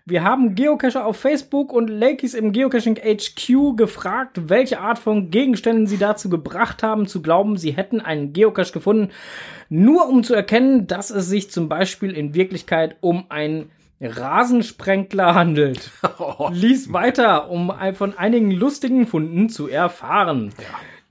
[0.06, 5.86] Wir haben Geocacher auf Facebook und Lakeys im Geocaching HQ gefragt, welche Art von Gegenständen
[5.86, 9.12] sie dazu gebracht haben, zu glauben, sie hätten einen Geocache gefunden,
[9.70, 15.90] nur um zu erkennen, dass es sich zum Beispiel in Wirklichkeit um einen Rasensprenkler handelt.
[16.52, 20.52] Lies weiter, um von einigen lustigen Funden zu erfahren.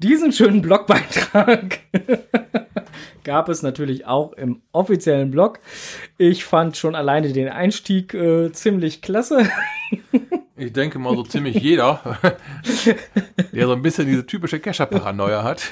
[0.04, 1.80] Diesen schönen Blogbeitrag
[3.24, 5.60] gab es natürlich auch im offiziellen Blog.
[6.18, 9.50] Ich fand schon alleine den Einstieg äh, ziemlich klasse.
[10.56, 12.00] Ich denke mal so ziemlich jeder,
[13.52, 15.64] der so ein bisschen diese typische Kescher-Paranoia hat,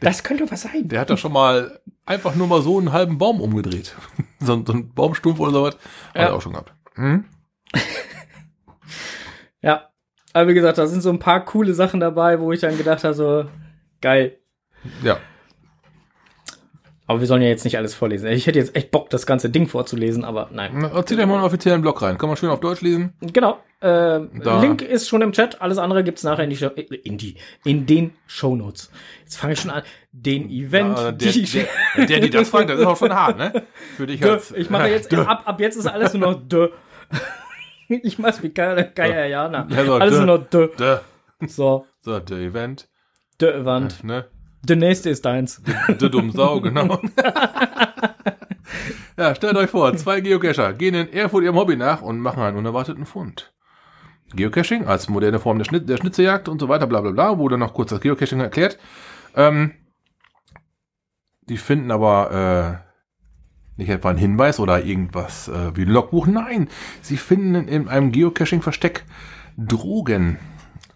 [0.00, 0.88] Das könnte was sein.
[0.88, 3.94] der hat doch schon mal einfach nur mal so einen halben Baum umgedreht.
[4.40, 5.74] So, so ein Baumstumpf oder sowas.
[6.08, 6.22] Hat Ja.
[6.22, 6.72] er auch schon gehabt.
[6.96, 7.26] Hm?
[9.62, 9.88] Ja.
[10.36, 13.04] Aber wie gesagt, da sind so ein paar coole Sachen dabei, wo ich dann gedacht
[13.04, 13.46] habe, so,
[14.02, 14.36] geil.
[15.02, 15.16] Ja.
[17.06, 18.26] Aber wir sollen ja jetzt nicht alles vorlesen.
[18.28, 20.72] Ich hätte jetzt echt Bock, das ganze Ding vorzulesen, aber nein.
[20.74, 22.18] Na, Erzähl dir mal einen offiziellen Blog rein.
[22.18, 23.14] Kann man schön auf Deutsch lesen.
[23.22, 23.60] Genau.
[23.80, 24.18] Äh.
[24.60, 25.62] Link ist schon im Chat.
[25.62, 28.90] Alles andere gibt's nachher in die Show, in die in den Shownotes.
[29.22, 29.84] Jetzt fange ich schon an.
[30.12, 30.98] Den Event.
[30.98, 33.62] Ja, der, die der, der, die das fragt, das ist auch schon hart, ne?
[33.96, 36.68] Für dich als, Ich mache jetzt ab ab jetzt ist alles nur noch Dö.
[38.02, 38.92] Ich mach's wie Geil
[39.30, 39.66] Jana.
[39.70, 40.68] Ja, so, Alles nur Dö.
[40.78, 40.98] Dö.
[41.46, 42.88] So, So, der Event,
[43.40, 44.02] Dö Event.
[44.04, 44.26] ne?
[44.62, 45.62] Der nächste ist deins.
[45.88, 47.00] Der dumme Sau, genau.
[49.16, 52.56] ja, stellt euch vor, zwei Geocacher gehen in Erfurt ihrem Hobby nach und machen einen
[52.56, 53.52] unerwarteten Fund.
[54.34, 57.58] Geocaching als moderne Form der, Schnitt, der Schnitzejagd und so weiter, bla bla bla, wurde
[57.58, 58.76] noch kurz das Geocaching erklärt.
[59.36, 59.74] Ähm,
[61.42, 62.85] die finden aber äh,
[63.76, 66.26] nicht etwa einen Hinweis oder irgendwas äh, wie ein Logbuch.
[66.26, 66.68] Nein,
[67.02, 69.04] sie finden in, in einem Geocaching-Versteck
[69.56, 70.38] Drogen.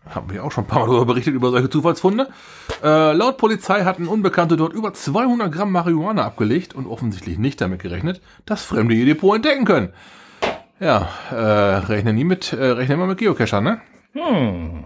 [0.08, 2.28] Haben wir auch schon ein paar Mal darüber berichtet, über solche Zufallsfunde.
[2.82, 7.80] Äh, laut Polizei hatten Unbekannte dort über 200 Gramm Marihuana abgelegt und offensichtlich nicht damit
[7.80, 9.92] gerechnet, dass Fremde ihr Depot entdecken können.
[10.80, 13.80] Ja, äh, rechne nie mit, äh, rechne immer mit Geocachern, ne?
[14.14, 14.84] Hm.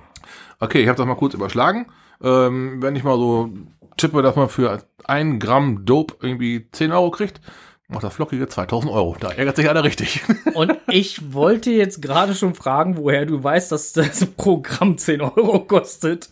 [0.60, 1.86] Okay, ich habe das mal kurz überschlagen.
[2.22, 3.50] Ähm, wenn ich mal so
[3.96, 7.40] tippe, dass man für ein Gramm Dope irgendwie 10 Euro kriegt,
[7.88, 9.16] macht das flockige 2000 Euro.
[9.18, 10.22] Da ärgert sich einer richtig.
[10.54, 15.60] Und ich wollte jetzt gerade schon fragen, woher du weißt, dass das Programm 10 Euro
[15.60, 16.28] kostet.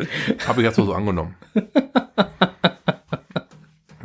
[0.47, 1.35] habe ich jetzt mal so angenommen.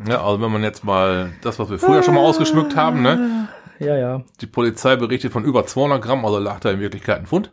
[0.08, 3.50] Ja, also wenn man jetzt mal das, was wir früher schon mal ausgeschmückt haben, ne?
[3.80, 4.24] Ja, ja.
[4.42, 7.52] Die Polizei berichtet von über 200 Gramm, also lag da in Wirklichkeit ein Pfund.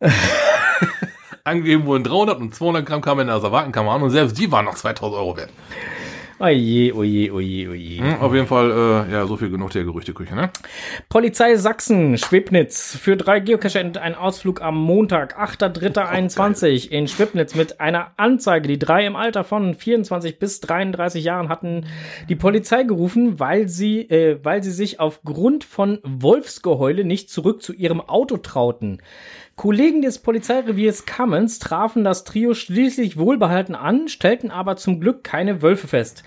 [1.44, 4.66] Angegeben wurden 300 und 200 Gramm kamen in der Asservatenkammer an und selbst die waren
[4.66, 5.50] noch 2000 Euro wert.
[6.38, 7.98] Oje, oje, oje, oje.
[7.98, 10.50] Hm, auf jeden Fall, äh, ja, so viel genug der Gerüchteküche, ne?
[11.08, 12.94] Polizei Sachsen, Schwibnitz.
[12.94, 18.68] Für drei Geocacher endet ein Ausflug am Montag, 8.3.21 in Schwibnitz mit einer Anzeige.
[18.68, 21.86] Die drei im Alter von 24 bis 33 Jahren hatten
[22.28, 27.72] die Polizei gerufen, weil sie, äh, weil sie sich aufgrund von Wolfsgeheule nicht zurück zu
[27.72, 29.00] ihrem Auto trauten.
[29.56, 35.62] Kollegen des Polizeireviers Cummins trafen das Trio schließlich wohlbehalten an, stellten aber zum Glück keine
[35.62, 36.24] Wölfe fest.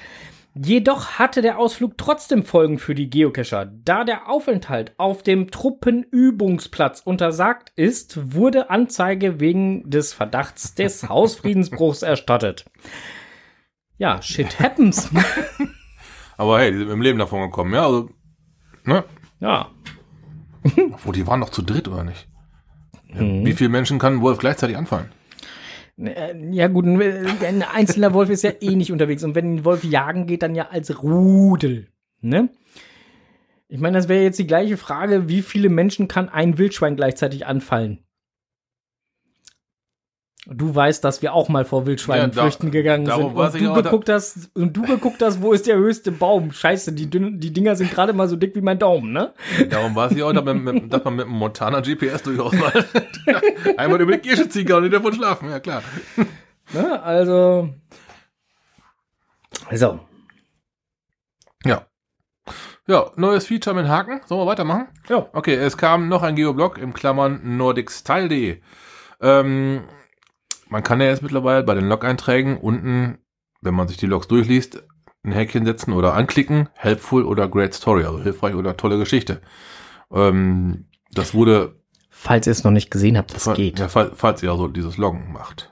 [0.56, 3.72] Jedoch hatte der Ausflug trotzdem Folgen für die Geocacher.
[3.86, 12.02] Da der Aufenthalt auf dem Truppenübungsplatz untersagt ist, wurde Anzeige wegen des Verdachts des Hausfriedensbruchs
[12.02, 12.66] erstattet.
[14.00, 15.12] Ja, shit happens.
[16.38, 18.10] Aber hey, die sind mit dem Leben davon gekommen, ja, also,
[18.86, 19.04] ne?
[19.40, 19.70] ja,
[20.64, 22.28] Obwohl, die waren doch zu dritt, oder nicht?
[23.14, 25.10] Ja, Wie viele Menschen kann ein Wolf gleichzeitig anfallen?
[25.98, 29.24] Äh, ja gut, ein, ein einzelner Wolf ist ja eh nicht unterwegs.
[29.24, 31.88] Und wenn ein Wolf jagen geht, dann ja als Rudel.
[32.22, 32.50] Ne?
[33.68, 37.46] Ich meine, das wäre jetzt die gleiche Frage, wie viele Menschen kann ein Wildschwein gleichzeitig
[37.46, 38.00] anfallen?
[40.52, 43.36] Du weißt, dass wir auch mal vor Wildschweinen Ja, flüchten gegangen sind.
[43.36, 46.52] Und du, geguckt hast, und du geguckt hast, wo ist der höchste Baum?
[46.52, 49.34] Scheiße, die, dünn, die Dinger sind gerade mal so dick wie mein Daumen, ne?
[49.70, 52.72] Darum weiß ich auch, dass man mit, dass man mit einem Montana GPS durchaus mal
[53.78, 55.84] einmal über die Kirsche ziehen kann und nicht davon schlafen, ja klar.
[56.74, 57.02] ne?
[57.04, 57.70] Also.
[59.72, 60.00] So.
[61.66, 61.86] Ja.
[62.88, 64.22] Ja, neues Feature mit Haken.
[64.26, 64.88] Sollen wir weitermachen?
[65.10, 65.28] Ja.
[65.34, 68.62] Okay, es kam noch ein Geoblog im Klammern nordicstyle.de.
[69.22, 69.84] Ähm,
[70.70, 73.18] man kann ja jetzt mittlerweile bei den Log-Einträgen unten,
[73.62, 74.84] wenn man sich die Logs durchliest,
[75.24, 79.42] ein Häkchen setzen oder anklicken, helpful oder great story, also hilfreich oder tolle Geschichte.
[80.12, 81.76] Ähm, das wurde,
[82.10, 83.80] Falls ihr es noch nicht gesehen habt, das fa- geht.
[83.80, 85.72] Ja, fall- falls ihr also dieses Loggen macht.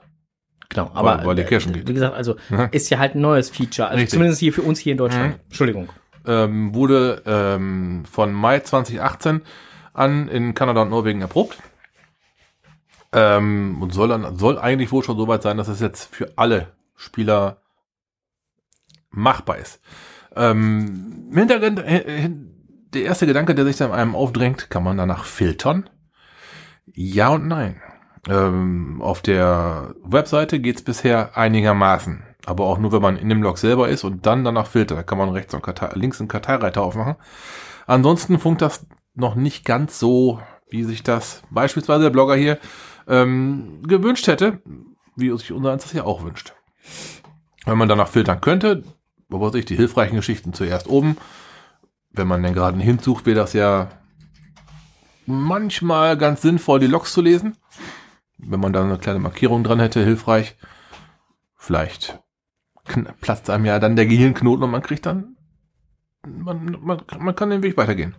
[0.70, 1.88] Genau, aber weil die äh, Cashen geht.
[1.88, 2.68] wie gesagt, also Mhm.
[2.72, 4.10] ist ja halt ein neues Feature, also Richtig.
[4.12, 5.34] zumindest hier für uns hier in Deutschland.
[5.36, 5.40] Mhm.
[5.46, 5.88] Entschuldigung.
[6.26, 9.40] ähm, wurde ähm, von Mai 2018
[9.94, 11.56] an in Kanada und Norwegen erprobt.
[13.12, 16.32] Ähm, und soll dann soll eigentlich wohl schon so weit sein, dass es jetzt für
[16.36, 17.62] alle Spieler
[19.10, 19.80] machbar ist.
[20.36, 22.30] Ähm, im Hintergrund, äh, äh,
[22.94, 25.88] der erste Gedanke, der sich dann einem aufdrängt, kann man danach filtern?
[26.92, 27.80] Ja und nein.
[28.28, 32.24] Ähm, auf der Webseite geht's bisher einigermaßen.
[32.46, 34.98] Aber auch nur, wenn man in dem Log selber ist und dann danach filtert.
[34.98, 37.16] Da kann man rechts und Kartei, links einen Karteireiter aufmachen.
[37.86, 40.40] Ansonsten funkt das noch nicht ganz so,
[40.70, 42.58] wie sich das beispielsweise der Blogger hier
[43.08, 44.62] ähm, gewünscht hätte,
[45.16, 46.54] wie sich unser eins das ja auch wünscht.
[47.64, 48.84] Wenn man danach filtern könnte,
[49.28, 51.16] wo weiß ich, die hilfreichen Geschichten zuerst oben.
[52.10, 53.88] Wenn man denn gerade einen Hint sucht, wäre das ja
[55.26, 57.56] manchmal ganz sinnvoll, die Logs zu lesen.
[58.38, 60.56] Wenn man da eine kleine Markierung dran hätte, hilfreich.
[61.56, 62.18] Vielleicht
[63.20, 65.36] platzt einem ja dann der Gehirnknoten und man kriegt dann,
[66.26, 68.14] man, man, man kann den Weg weitergehen.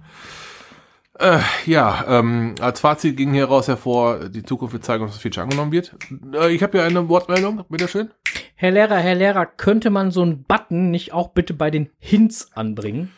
[1.20, 5.44] Äh, ja, ähm, als Fazit ging hieraus hervor, die Zukunft wird zeigen, ob das Feature
[5.44, 5.94] angenommen wird.
[6.34, 8.10] Äh, ich habe hier eine Wortmeldung, bitteschön.
[8.56, 12.54] Herr Lehrer, Herr Lehrer, könnte man so einen Button nicht auch bitte bei den Hints
[12.54, 13.12] anbringen?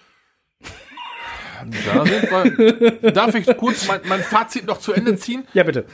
[1.86, 3.12] Da sind wir.
[3.12, 5.48] Darf ich kurz mein, mein Fazit noch zu Ende ziehen?
[5.54, 5.86] Ja, bitte.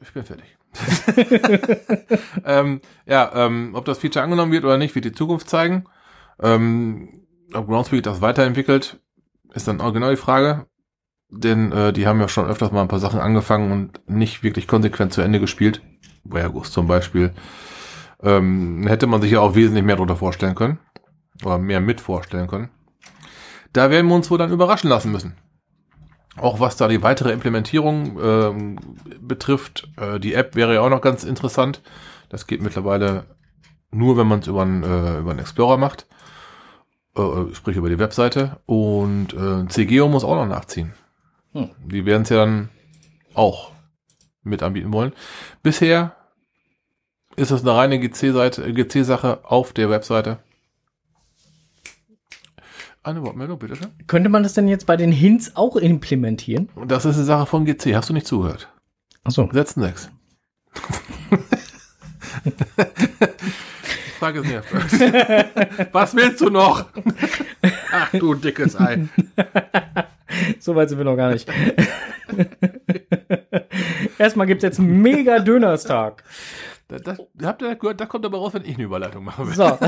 [0.00, 0.46] Ich bin fertig.
[2.44, 5.86] ähm, ja, ähm, ob das Feature angenommen wird oder nicht, wird die Zukunft zeigen.
[6.40, 9.00] Ähm, ob Groundspeak das weiterentwickelt,
[9.54, 10.66] ist dann auch genau die Frage.
[11.34, 14.68] Denn äh, die haben ja schon öfters mal ein paar Sachen angefangen und nicht wirklich
[14.68, 15.80] konsequent zu Ende gespielt.
[16.24, 17.32] Boyagus zum Beispiel.
[18.22, 20.78] Ähm, hätte man sich ja auch wesentlich mehr darunter vorstellen können.
[21.42, 22.68] Oder mehr mit vorstellen können.
[23.72, 25.34] Da werden wir uns wohl dann überraschen lassen müssen.
[26.36, 28.78] Auch was da die weitere Implementierung ähm,
[29.18, 31.82] betrifft, äh, die App wäre ja auch noch ganz interessant.
[32.28, 33.24] Das geht mittlerweile
[33.90, 36.06] nur, wenn man es über einen äh, über einen Explorer macht,
[37.16, 38.60] äh, sprich über die Webseite.
[38.66, 40.92] Und äh, CGO muss auch noch nachziehen.
[41.52, 42.70] Hm, die werden es ja dann
[43.34, 43.72] auch
[44.42, 45.12] mit anbieten wollen.
[45.62, 46.16] Bisher
[47.36, 50.38] ist es eine reine GC-Sache äh, GC auf der Webseite.
[53.04, 53.88] Eine Wortmeldung, bitteschön.
[54.06, 56.68] Könnte man das denn jetzt bei den Hints auch implementieren?
[56.86, 57.96] Das ist eine Sache von GC.
[57.96, 58.68] Hast du nicht zugehört?
[59.24, 59.48] Ach so.
[59.52, 60.08] Setzen sechs.
[64.22, 65.90] Frage nervig.
[65.90, 66.84] Was willst du noch?
[67.90, 69.08] Ach du dickes Ei.
[70.60, 71.46] So weit sind wir noch gar nicht.
[74.18, 76.22] Erstmal gibt's jetzt einen mega Dönerstag.
[76.86, 77.16] Da, da,
[77.48, 79.44] habt ihr gehört, da kommt aber raus, wenn ich eine Überleitung mache.
[79.46, 79.64] So.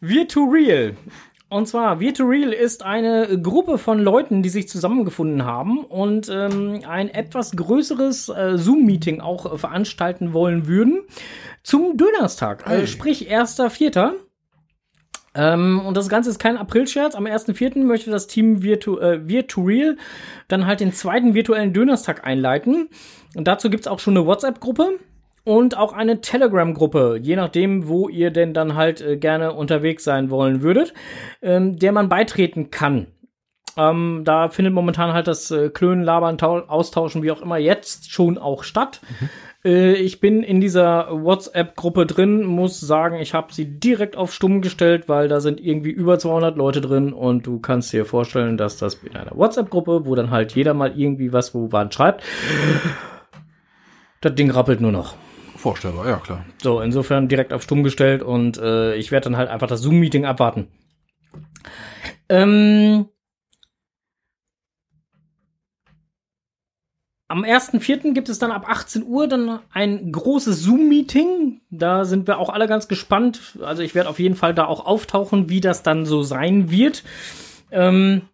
[0.00, 0.96] Virtureal.
[1.48, 7.10] Und zwar, Virtureal ist eine Gruppe von Leuten, die sich zusammengefunden haben und ähm, ein
[7.10, 11.02] etwas größeres äh, Zoom-Meeting auch äh, veranstalten wollen würden
[11.62, 12.68] zum Dönerstag.
[12.68, 14.12] Äh, sprich, 1.4.
[15.34, 17.14] Ähm, und das Ganze ist kein April-Scherz.
[17.14, 17.84] Am 1.4.
[17.84, 19.96] möchte das Team Virtu äh, Virtureal
[20.48, 22.88] dann halt den zweiten virtuellen Dönerstag einleiten.
[23.34, 24.98] Und dazu gibt's auch schon eine WhatsApp-Gruppe
[25.44, 30.30] und auch eine Telegram-Gruppe, je nachdem, wo ihr denn dann halt äh, gerne unterwegs sein
[30.30, 30.92] wollen würdet,
[31.40, 33.06] ähm, der man beitreten kann.
[33.76, 38.10] Ähm, da findet momentan halt das äh, Klönen, Labern, Tau Austauschen, wie auch immer, jetzt
[38.10, 39.00] schon auch statt.
[39.64, 44.60] Äh, ich bin in dieser WhatsApp-Gruppe drin, muss sagen, ich habe sie direkt auf stumm
[44.60, 48.76] gestellt, weil da sind irgendwie über 200 Leute drin und du kannst dir vorstellen, dass
[48.76, 52.24] das in einer WhatsApp-Gruppe, wo dann halt jeder mal irgendwie was wo wann schreibt,
[54.20, 55.14] das Ding rappelt nur noch.
[55.56, 56.44] Vorstellbar, ja klar.
[56.60, 60.26] So, insofern direkt auf stumm gestellt und äh, ich werde dann halt einfach das Zoom-Meeting
[60.26, 60.66] abwarten.
[62.28, 63.06] Ähm,
[67.32, 68.12] am 1.4.
[68.12, 71.62] gibt es dann ab 18 Uhr dann ein großes Zoom-Meeting.
[71.70, 73.58] Da sind wir auch alle ganz gespannt.
[73.62, 77.04] Also ich werde auf jeden Fall da auch auftauchen, wie das dann so sein wird.
[77.70, 78.28] Ähm,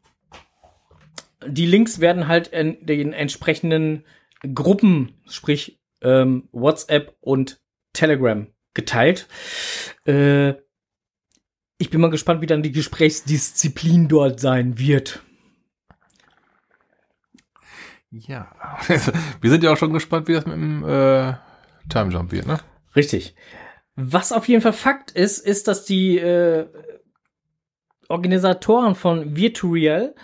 [1.46, 4.04] die Links werden halt in den entsprechenden
[4.52, 7.60] Gruppen, sprich ähm, WhatsApp und
[7.92, 9.28] Telegram geteilt.
[10.06, 10.54] Äh,
[11.78, 15.22] ich bin mal gespannt, wie dann die Gesprächsdisziplin dort sein wird.
[18.10, 18.50] Ja.
[19.40, 21.34] Wir sind ja auch schon gespannt, wie das mit dem äh,
[21.88, 22.58] Time Jump wird, ne?
[22.96, 23.34] Richtig.
[23.96, 26.66] Was auf jeden Fall Fakt ist, ist, dass die äh,
[28.08, 30.14] Organisatoren von Virtual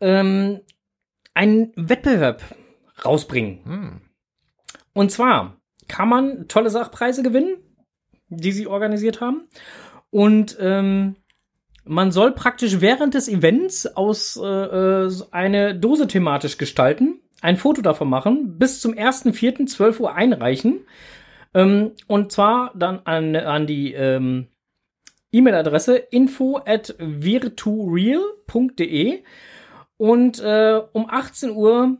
[0.00, 0.60] ähm,
[1.32, 2.42] einen Wettbewerb
[3.04, 3.64] rausbringen.
[3.64, 4.00] Hm.
[4.92, 7.56] Und zwar kann man tolle Sachpreise gewinnen,
[8.28, 9.48] die sie organisiert haben.
[10.10, 11.16] Und ähm,
[11.84, 17.82] man soll praktisch während des Events aus äh, äh, eine Dose thematisch gestalten, ein Foto
[17.82, 19.66] davon machen, bis zum 1.4.
[19.66, 20.80] 12 Uhr einreichen.
[21.52, 24.48] Ähm, und zwar dann an, an die ähm,
[25.32, 28.22] E-Mail-Adresse info at virtureal.de
[29.96, 31.98] und äh, um 18 Uhr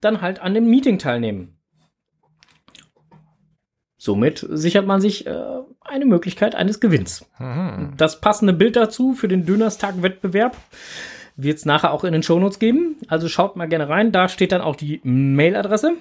[0.00, 1.51] dann halt an dem Meeting teilnehmen.
[4.04, 5.44] Somit sichert man sich äh,
[5.80, 7.24] eine Möglichkeit eines Gewinns.
[7.38, 7.92] Mhm.
[7.96, 10.56] Das passende Bild dazu für den Dönerstag-Wettbewerb
[11.36, 12.96] wird es nachher auch in den Shownotes geben.
[13.06, 14.10] Also schaut mal gerne rein.
[14.10, 15.92] Da steht dann auch die Mailadresse.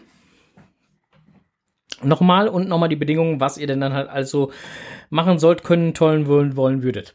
[2.01, 4.51] Nochmal und nochmal die Bedingungen, was ihr denn dann halt also
[5.11, 7.13] machen sollt, können, tollen, wollen, wollen würdet.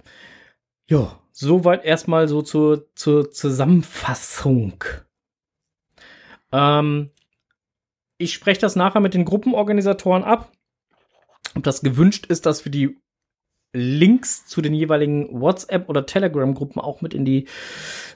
[0.88, 4.84] Jo, soweit erstmal so zur, zur Zusammenfassung.
[6.52, 7.10] Ähm,
[8.18, 10.52] ich spreche das nachher mit den Gruppenorganisatoren ab,
[11.56, 12.98] ob das gewünscht ist, dass wir die
[13.72, 17.46] Links zu den jeweiligen WhatsApp- oder Telegram-Gruppen auch mit in die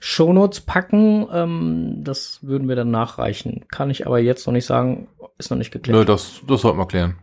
[0.00, 1.26] Shownotes packen.
[1.32, 3.66] Ähm, das würden wir dann nachreichen.
[3.68, 5.98] Kann ich aber jetzt noch nicht sagen, ist noch nicht geklärt.
[5.98, 7.18] Nö, das, das sollten wir klären.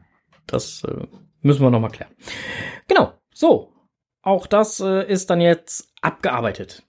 [0.46, 1.08] Das äh,
[1.42, 2.12] müssen wir noch mal klären.
[2.88, 3.74] Genau, so.
[4.22, 6.84] Auch das äh, ist dann jetzt abgearbeitet.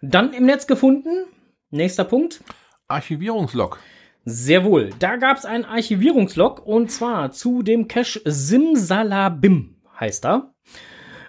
[0.00, 1.26] Dann im Netz gefunden.
[1.70, 2.42] Nächster Punkt.
[2.88, 3.78] Archivierungslog.
[4.24, 4.90] Sehr wohl.
[4.98, 10.54] Da gab es einen Archivierungslog und zwar zu dem Cache Simsalabim heißt er.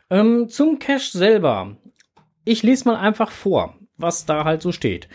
[0.10, 1.77] Ähm, zum Cache selber.
[2.43, 5.08] Ich lese mal einfach vor, was da halt so steht.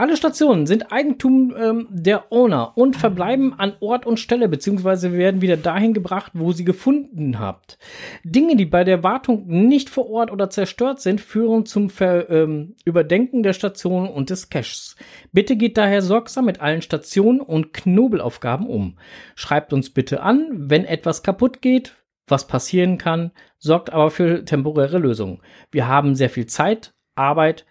[0.00, 5.42] Alle Stationen sind Eigentum ähm, der Owner und verbleiben an Ort und Stelle beziehungsweise werden
[5.42, 7.76] wieder dahin gebracht, wo sie gefunden habt.
[8.24, 12.76] Dinge, die bei der Wartung nicht vor Ort oder zerstört sind, führen zum Ver, ähm,
[12.86, 14.96] Überdenken der Station und des Caches.
[15.32, 18.96] Bitte geht daher sorgsam mit allen Stationen und Knobelaufgaben um.
[19.34, 21.94] Schreibt uns bitte an, wenn etwas kaputt geht,
[22.26, 25.42] was passieren kann, sorgt aber für temporäre Lösungen.
[25.70, 27.66] Wir haben sehr viel Zeit, Arbeit,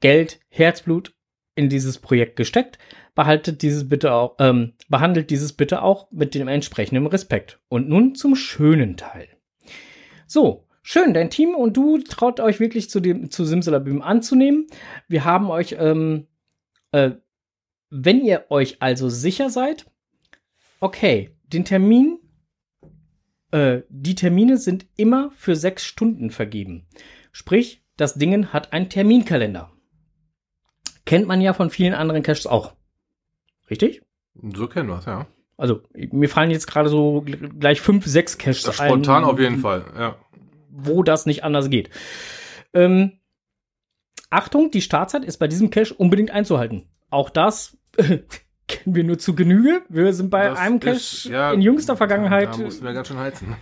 [0.00, 1.12] Geld, Herzblut
[1.60, 2.78] in dieses Projekt gesteckt.
[3.14, 7.60] Behaltet dieses bitte auch, ähm, behandelt dieses bitte auch mit dem entsprechenden Respekt.
[7.68, 9.28] Und nun zum schönen Teil.
[10.26, 14.68] So, schön, dein Team und du traut euch wirklich zu dem zu Simsalabim anzunehmen.
[15.06, 16.26] Wir haben euch, ähm,
[16.92, 17.10] äh,
[17.90, 19.86] wenn ihr euch also sicher seid,
[20.80, 22.20] okay, den Termin,
[23.50, 26.86] äh, die Termine sind immer für sechs Stunden vergeben.
[27.32, 29.70] Sprich, das Ding hat einen Terminkalender.
[31.10, 32.74] Kennt man ja von vielen anderen Caches auch.
[33.68, 34.02] Richtig?
[34.54, 35.26] So kennen wir es, ja.
[35.56, 37.22] Also, mir fallen jetzt gerade so
[37.58, 40.14] gleich fünf, sechs Caches Das spontan auf jeden Fall, ja.
[40.70, 41.90] wo das nicht anders geht.
[42.72, 43.18] Ähm,
[44.30, 46.88] Achtung, die Startzeit ist bei diesem Cache unbedingt einzuhalten.
[47.10, 49.82] Auch das kennen wir nur zu Genüge.
[49.88, 53.08] Wir sind bei Das einem ist- Cache ja, in jüngster Vergangenheit Da mussten wir ganz
[53.08, 53.56] schön heizen.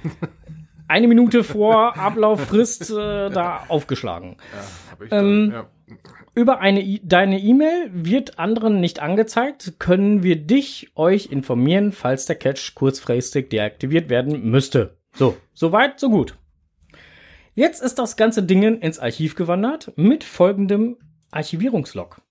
[0.87, 4.37] eine Minute vor Ablauffrist äh, da aufgeschlagen.
[4.53, 5.67] Ja, hab ich Ähm, dann, ja.
[6.35, 12.27] Über eine I deine E-Mail wird anderen nicht angezeigt, können wir dich, euch informieren, falls
[12.27, 14.99] der Cache kurzfristig deaktiviert werden müsste.
[15.15, 16.37] So, soweit, so gut.
[17.55, 20.97] Jetzt ist das ganze Ding ins Archiv gewandert mit folgendem
[21.33, 22.23] Archivierungslog.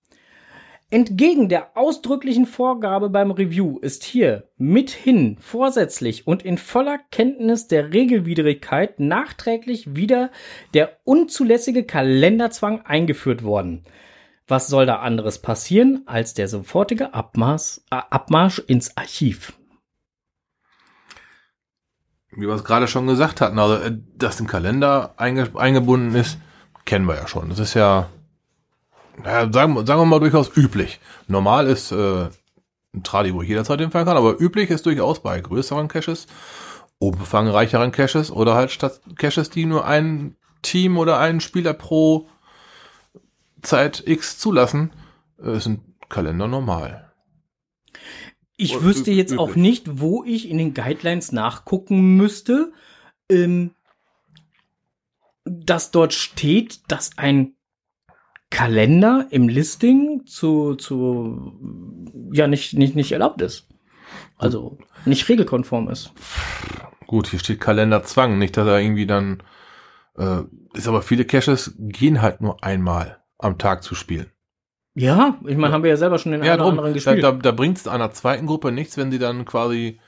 [0.89, 7.91] Entgegen der ausdrücklichen Vorgabe beim Review ist hier mithin vorsätzlich und in voller Kenntnis der
[7.91, 10.32] Regelwidrigkeit nachträglich wieder
[10.73, 13.84] der unzulässige Kalenderzwang eingeführt worden.
[14.47, 19.52] Was soll da anderes passieren als der sofortige Abmaß, äh, Abmarsch ins Archiv?
[22.32, 26.38] Wie wir es gerade schon gesagt hatten, also äh, dass im Kalender einge eingebunden ist,
[26.86, 27.50] kennen wir ja schon.
[27.50, 28.10] Das ist ja,
[29.24, 31.00] naja, sagen, wir- sagen wir mal durchaus üblich.
[31.28, 32.30] Normal ist äh,
[32.94, 36.28] ein Tradi, wo ich jederzeit hinfahren kann, aber üblich ist durchaus bei größeren Caches,
[37.00, 42.28] umfangreicheren Caches oder halt statt Caches, die nur ein Team oder einen Spieler pro
[43.62, 44.92] Zeit X zulassen,
[45.44, 47.12] äh, ist ein Kalender normal.
[48.56, 49.62] Ich Oder wüsste jetzt auch üblich.
[49.62, 52.72] nicht, wo ich in den Guidelines nachgucken müsste,
[53.30, 53.72] ähm,
[55.46, 57.54] dass dort steht, dass ein
[58.50, 61.60] Kalender im Listing zu, zu
[62.32, 63.68] ja nicht, nicht, nicht erlaubt ist.
[64.38, 66.12] Also nicht regelkonform ist.
[67.08, 69.44] Gut, hier steht Kalenderzwang, nicht, dass er irgendwie dann
[70.18, 70.42] äh,
[70.74, 74.32] ist aber viele Caches gehen halt nur einmal am Tag zu spielen.
[74.96, 77.24] Ja, ich meine, haben wir ja selber schon den einen oder drum, anderen da, gespielt.
[77.24, 80.00] da, da bringt es einer zweiten Gruppe nichts, wenn sie dann quasi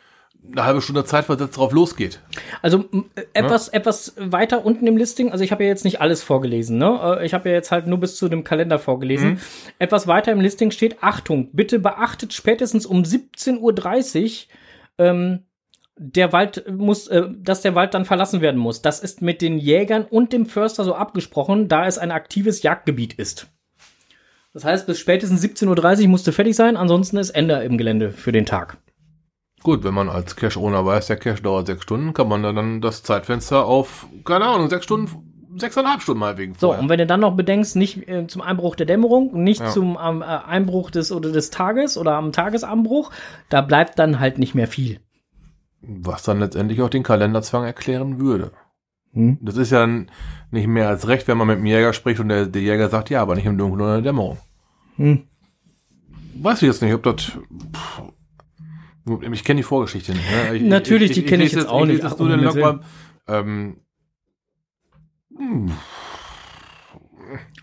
[0.52, 2.22] eine halbe Stunde Zeit versetzt drauf losgeht.
[2.62, 2.86] Also
[3.34, 7.18] etwas, etwas weiter unten im Listing, also ich habe ja jetzt nicht alles vorgelesen, ne?
[7.20, 9.32] Äh, Ich habe ja jetzt halt nur bis zu dem Kalender vorgelesen.
[9.32, 9.40] Mhm.
[9.80, 14.48] Etwas weiter im Listing steht, Achtung, bitte beachtet spätestens um 17.30
[15.00, 15.44] Uhr, ähm,
[15.98, 18.82] der Wald muss, äh, dass der Wald dann verlassen werden muss.
[18.82, 23.14] Das ist mit den Jägern und dem Förster so abgesprochen, da es ein aktives Jagdgebiet
[23.14, 23.48] ist.
[24.54, 28.32] Das heißt, bis spätestens 17.30 Uhr musste fertig sein, ansonsten ist Ende im Gelände für
[28.32, 28.78] den Tag.
[29.62, 32.80] Gut, wenn man als Cache-Owner weiß, der Cache dauert sechs Stunden, kann man da dann
[32.82, 36.82] das Zeitfenster auf, keine Ahnung, sechs Stunden, sechseinhalb Stunden mal wegen So, vorher.
[36.82, 39.68] und wenn du dann noch bedenkst, nicht äh, zum Einbruch der Dämmerung, nicht Ja.
[39.70, 43.12] zum äh, Einbruch des oder des Tages oder am Tagesanbruch,
[43.50, 45.02] da bleibt dann halt nicht mehr viel.
[45.82, 48.52] Was dann letztendlich auch den Kalenderzwang erklären würde.
[49.14, 49.40] Hm?
[49.42, 52.46] Das ist ja nicht mehr als recht, wenn man mit dem Jäger spricht und der,
[52.46, 54.38] der Jäger sagt, ja, aber nicht im Dunkeln oder in der Dämmerung.
[54.96, 55.24] Hm.
[56.42, 57.24] Weiß ich jetzt nicht, ob das.
[57.24, 58.02] pff,
[59.32, 60.30] Ich kenne die Vorgeschichte nicht.
[60.32, 60.56] Ne?
[60.56, 62.04] Ich, Natürlich, die kenn ich jetzt auch nicht.
[62.04, 62.80] Ach, um den.
[63.28, 63.78] Ähm,
[65.38, 65.72] hm,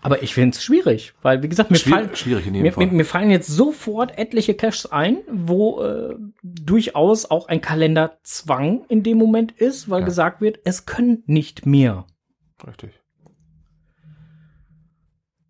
[0.01, 2.71] Aber ich finde es schwierig, weil, wie gesagt, mir, Schwier fallen, schwierig in jedem mir,
[2.71, 2.85] Fall.
[2.87, 9.03] mir, mir fallen jetzt sofort etliche Caches ein, wo äh, durchaus auch ein Kalenderzwang in
[9.03, 10.05] dem Moment ist, weil Ja.
[10.05, 12.05] gesagt wird, es können nicht mehr.
[12.65, 12.91] Richtig.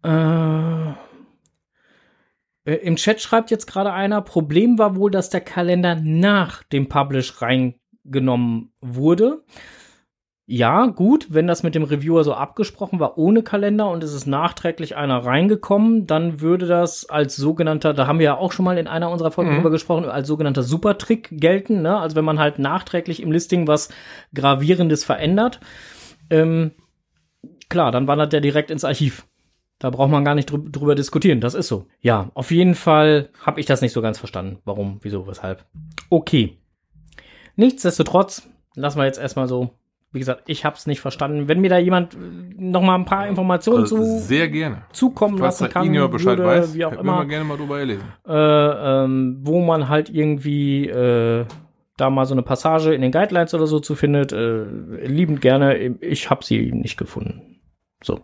[0.04, 0.93] Äh,
[2.68, 6.89] äh, Im Chat schreibt jetzt gerade einer, Problem war wohl, dass der Kalender nach dem
[6.89, 9.43] Publish reingenommen wurde.
[10.49, 14.28] Ja, gut, wenn das mit dem Reviewer so abgesprochen war ohne Kalender und es ist
[14.28, 18.78] nachträglich einer reingekommen, dann würde das als sogenannter, da haben wir ja auch schon mal
[18.78, 19.55] in einer unserer Folgen Mhm.
[19.55, 21.82] drüber gesprochen, als sogenannter Supertrick gelten.
[21.82, 21.97] Ne?
[21.97, 23.89] Also wenn man halt nachträglich im Listing was
[24.34, 25.59] Gravierendes verändert.
[26.30, 26.72] Ähm,
[27.68, 29.26] klar, dann wandert der direkt ins Archiv.
[29.80, 31.39] Da braucht man gar nicht drü drüber diskutieren.
[31.39, 31.86] Das ist so.
[32.01, 34.57] Ja, auf jeden Fall habe ich das nicht so ganz verstanden.
[34.65, 35.65] Warum, wieso, weshalb.
[36.09, 36.57] Okay.
[37.55, 39.71] Nichtsdestotrotz, lassen wir jetzt erstmal so.
[40.13, 41.47] Wie gesagt, ich habe es nicht verstanden.
[41.49, 42.17] Wenn mir da jemand äh,
[42.57, 44.84] noch mal ein paar Informationen Also zu sehr gerne.
[44.93, 48.05] zukommen Falls lassen kann, irgendjemand Bescheid würde, weiß, wie auch immer, gerne mal drüber lesen.
[48.25, 48.34] äh,
[49.03, 51.45] ähm, wo man halt irgendwie äh,
[51.97, 54.63] da mal so eine Passage in den Guidelines oder so zu findet, äh,
[55.05, 55.75] liebend gerne.
[55.99, 57.59] Ich habe sie nicht gefunden.
[58.01, 58.21] So.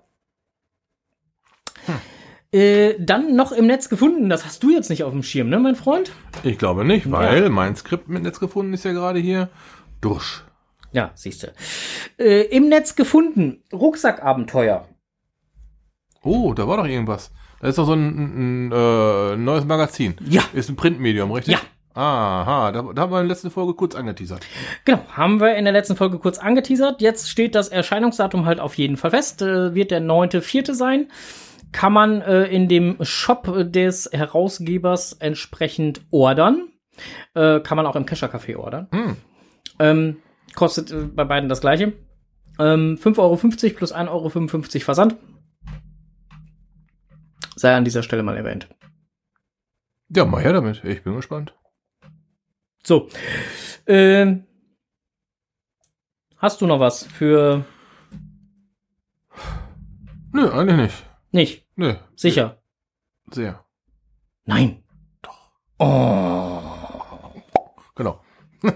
[2.53, 4.29] Äh, dann noch im Netz gefunden.
[4.29, 6.11] Das hast du jetzt nicht auf dem Schirm, ne, mein Freund?
[6.43, 9.49] Ich glaube nicht, weil mein Skript mit Netz gefunden ist ja gerade hier
[10.01, 10.43] durch.
[10.91, 11.47] Ja, siehst du.
[12.19, 13.63] Äh, Im Netz gefunden.
[13.73, 14.87] Rucksackabenteuer.
[16.21, 17.31] Oh, da war doch irgendwas.
[17.59, 20.15] Da ist doch so ein, ein, ein äh, neues Magazin.
[20.29, 20.43] Ja.
[20.53, 21.55] Ist ein Printmedium, richtig?
[21.55, 21.59] Ja.
[21.95, 24.45] Aha, da, da haben wir in der letzten Folge kurz angeteasert.
[24.83, 27.01] Genau, haben wir in der letzten Folge kurz angeteasert.
[27.01, 29.41] Jetzt steht das Erscheinungsdatum halt auf jeden Fall fest.
[29.41, 30.73] Äh, wird der 9.4.
[30.73, 31.07] sein.
[31.74, 36.69] Kann man äh, in dem Shop des Herausgebers entsprechend ordern.
[37.34, 38.88] Äh, kann man auch im Kescher Café ordern.
[38.91, 39.17] Hm.
[39.80, 40.17] Ähm,
[40.55, 41.93] kostet äh, bei beiden das gleiche.
[42.59, 43.36] Ähm, 5,50 Euro
[43.76, 45.17] plus 1,55 Euro Versand.
[47.55, 48.69] Sei an dieser Stelle mal erwähnt.
[50.09, 50.84] Ja, mal her damit.
[50.84, 51.55] Ich bin gespannt.
[52.84, 53.09] So.
[53.88, 54.45] Ähm,
[56.38, 57.65] hast du noch was für
[60.34, 61.05] Nö, eigentlich nicht.
[61.32, 61.62] nicht?
[61.76, 61.95] Nö.
[62.15, 62.61] Sicher.
[63.32, 63.65] Sehr.
[64.45, 64.84] Nein.
[65.21, 65.51] Doch.
[65.80, 66.61] Oh.
[67.95, 68.21] Genau.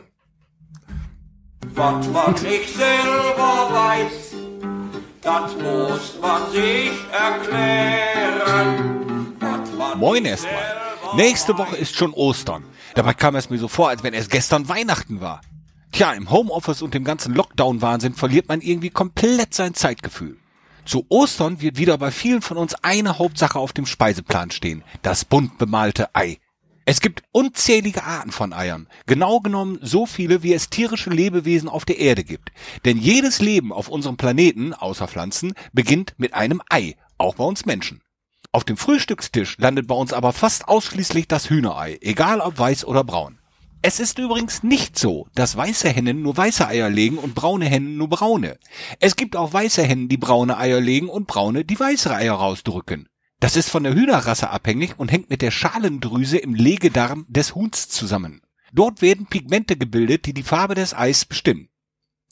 [1.74, 4.36] Was man nicht selber weiß,
[5.22, 8.88] das muss man sich erklären.
[9.98, 10.78] Moin erstmal.
[11.16, 12.64] Nächste Woche ist schon Ostern.
[12.96, 15.42] Dabei kam es mir so vor, als wenn es gestern Weihnachten war.
[15.92, 20.38] Tja, im Homeoffice und dem ganzen Lockdown-Wahnsinn verliert man irgendwie komplett sein Zeitgefühl.
[20.88, 24.86] Zu Ostern wird wieder bei vielen von uns eine Hauptsache auf dem Speiseplan stehen.
[25.02, 26.40] Das bunt bemalte Ei.
[26.86, 28.88] Es gibt unzählige Arten von Eiern.
[29.06, 32.54] Genau genommen so viele, wie es tierische Lebewesen auf der Erde gibt.
[32.86, 36.96] Denn jedes Leben auf unserem Planeten, außer Pflanzen, beginnt mit einem Ei.
[37.18, 38.02] Auch bei uns Menschen.
[38.54, 43.04] Auf dem Frühstückstisch landet bei uns aber fast ausschließlich das Hühnerei, egal ob weiß oder
[43.04, 43.40] braun.
[43.82, 47.98] Es ist übrigens nicht so, dass weiße Hennen nur weiße Eier legen und braune Hennen
[47.98, 48.58] nur braune.
[49.00, 53.08] Es gibt auch weiße Hennen, die braune Eier legen und braune, die weiße Eier rausdrücken.
[53.40, 57.88] Das ist von der Hühnerrasse abhängig und hängt mit der Schalendrüse im Legedarm des Huhns
[57.88, 58.42] zusammen.
[58.74, 61.70] Dort werden Pigmente gebildet, die die Farbe des Eis bestimmen.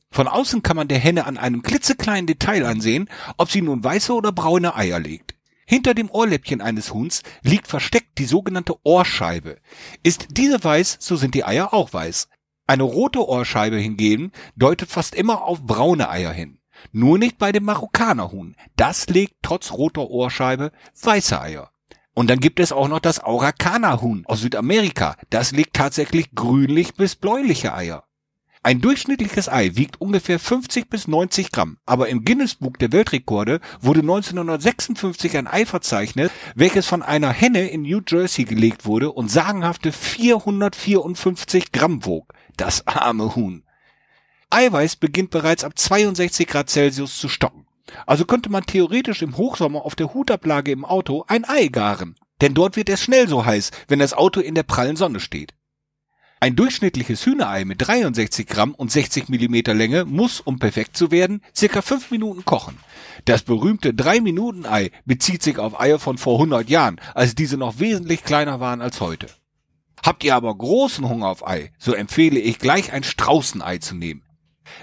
[0.09, 4.13] Von außen kann man der Henne an einem klitzekleinen Detail ansehen, ob sie nun weiße
[4.13, 5.24] oder braune Eier legt.
[5.65, 9.57] Hinter dem Ohrläppchen eines Huhns liegt versteckt die sogenannte Ohrscheibe.
[10.03, 12.27] Ist diese weiß, so sind die Eier auch weiß.
[12.67, 16.59] Eine rote Ohrscheibe hingegen deutet fast immer auf braune Eier hin.
[16.91, 18.55] Nur nicht bei dem Marokkanerhuhn.
[18.75, 21.71] Das legt trotz roter Ohrscheibe weiße Eier.
[22.13, 25.17] Und dann gibt es auch noch das Auracana-Huhn aus Südamerika.
[25.29, 28.05] Das legt tatsächlich grünlich bis bläuliche Eier.
[28.65, 33.99] Ein durchschnittliches Ei wiegt ungefähr 50 bis 90 Gramm, aber im Guinness-Buch der Weltrekorde wurde
[33.99, 39.91] 1956 ein Ei verzeichnet, welches von einer Henne in New Jersey gelegt wurde und sagenhafte
[39.91, 42.33] 454 Gramm wog.
[42.57, 43.61] Das arme Huhn.
[44.49, 47.67] Eiweiß beginnt bereits ab 62 Grad Celsius zu stocken.
[48.07, 52.15] Also könnte man theoretisch im Hochsommer auf der Hutablage im Auto ein Ei garen.
[52.41, 55.53] Denn dort wird es schnell so heiß, wenn das Auto in der prallen Sonne steht.
[56.45, 61.41] Ein durchschnittliches Hühnerei mit 63 Gramm und 60 Millimeter Länge muss, um perfekt zu werden,
[61.55, 62.77] circa 5 Minuten kochen.
[63.25, 68.23] Das berühmte 3-Minuten-Ei bezieht sich auf Eier von vor 100 Jahren, als diese noch wesentlich
[68.23, 69.25] kleiner waren als heute.
[70.05, 74.21] Habt ihr aber großen Hunger auf Ei, so empfehle ich gleich ein Straußenei zu nehmen.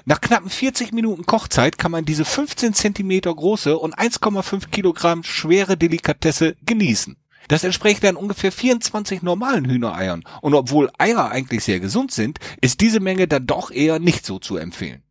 [0.05, 5.77] Nach knappen 40 Minuten Kochzeit kann man diese 15 Zentimeter große und 1,5 Kilogramm schwere
[5.77, 7.22] Delikatesse genießen.
[7.49, 10.25] Das entspricht dann ungefähr 24 normalen Hühnereiern.
[10.41, 14.39] Und obwohl Eier eigentlich sehr gesund sind, ist diese Menge dann doch eher nicht so
[14.39, 15.03] zu empfehlen.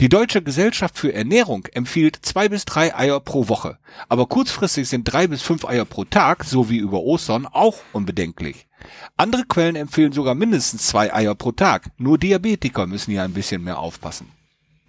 [0.00, 5.12] Die Deutsche Gesellschaft für Ernährung empfiehlt zwei bis drei Eier pro Woche, aber kurzfristig sind
[5.12, 8.68] drei bis fünf Eier pro Tag, so wie über Ostern, auch unbedenklich.
[9.16, 13.64] Andere Quellen empfehlen sogar mindestens zwei Eier pro Tag, nur Diabetiker müssen hier ein bisschen
[13.64, 14.30] mehr aufpassen.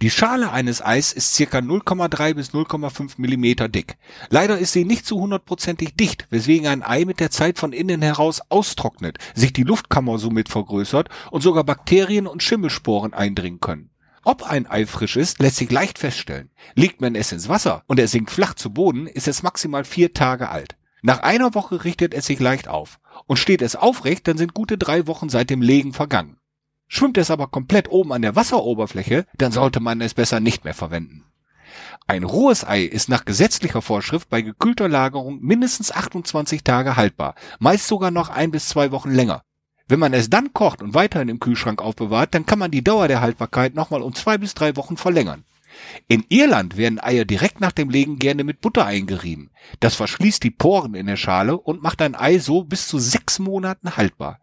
[0.02, 3.98] Die Schale eines Eis ist circa 0,3 bis 0,5 Millimeter dick.
[4.30, 8.00] Leider ist sie nicht zu hundertprozentig dicht, weswegen ein Ei mit der Zeit von innen
[8.00, 13.90] heraus austrocknet, sich die Luftkammer somit vergrößert und sogar Bakterien und Schimmelsporen eindringen können.
[14.24, 16.48] Ob ein Ei frisch ist, lässt sich leicht feststellen.
[16.74, 20.14] Legt man es ins Wasser und er sinkt flach zu Boden, ist es maximal vier
[20.14, 20.76] Tage alt.
[21.02, 23.00] Nach einer Woche richtet es sich leicht auf.
[23.26, 26.39] Und steht es aufrecht, dann sind gute drei Wochen seit dem Legen vergangen.
[26.92, 30.74] Schwimmt es aber komplett oben an der Wasseroberfläche, dann sollte man es besser nicht mehr
[30.74, 31.22] verwenden.
[32.08, 37.86] Ein rohes Ei ist nach gesetzlicher Vorschrift bei gekühlter Lagerung mindestens 28 Tage haltbar, meist
[37.86, 39.44] sogar noch ein bis zwei Wochen länger.
[39.86, 43.06] Wenn man es dann kocht und weiterhin im Kühlschrank aufbewahrt, dann kann man die Dauer
[43.06, 45.44] der Haltbarkeit nochmal um zwei bis drei Wochen verlängern.
[46.08, 49.50] In Irland werden Eier direkt nach dem Legen gerne mit Butter eingerieben.
[49.78, 53.38] Das verschließt die Poren in der Schale und macht ein Ei so bis zu sechs
[53.38, 54.40] Monaten haltbar.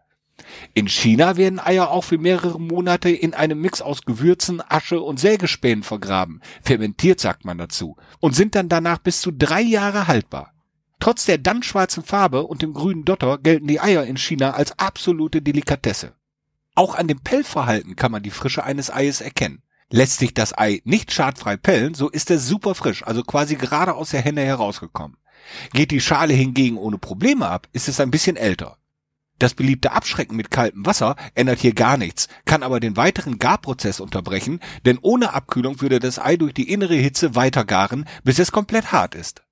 [0.74, 5.18] In China werden Eier auch für mehrere Monate in einem Mix aus Gewürzen, Asche und
[5.18, 6.40] Sägespänen vergraben.
[6.62, 7.96] Fermentiert sagt man dazu.
[8.20, 10.52] Und sind dann danach bis zu drei Jahre haltbar.
[11.00, 14.78] Trotz der dann schwarzen Farbe und dem grünen Dotter gelten die Eier in China als
[14.78, 16.14] absolute Delikatesse.
[16.74, 19.62] Auch an dem Pellverhalten kann man die Frische eines Eies erkennen.
[19.90, 23.94] Lässt sich das Ei nicht schadfrei pellen, so ist es super frisch, also quasi gerade
[23.94, 25.16] aus der Henne herausgekommen.
[25.72, 28.76] Geht die Schale hingegen ohne Probleme ab, ist es ein bisschen älter.
[29.38, 34.00] Das beliebte Abschrecken mit kaltem Wasser ändert hier gar nichts, kann aber den weiteren Garprozess
[34.00, 38.50] unterbrechen, denn ohne Abkühlung würde das Ei durch die innere Hitze weiter garen, bis es
[38.50, 39.42] komplett hart ist.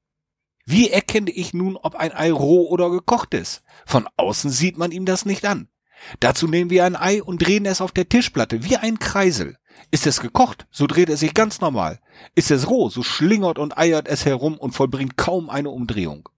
[0.64, 3.62] Wie erkenne ich nun, ob ein Ei roh oder gekocht ist?
[3.86, 5.68] Von außen sieht man ihm das nicht an.
[6.18, 9.56] Dazu nehmen wir ein Ei und drehen es auf der Tischplatte wie ein Kreisel.
[9.92, 12.00] Ist es gekocht, so dreht es sich ganz normal.
[12.34, 16.28] Ist es roh, so schlingert und eiert es herum und vollbringt kaum eine Umdrehung.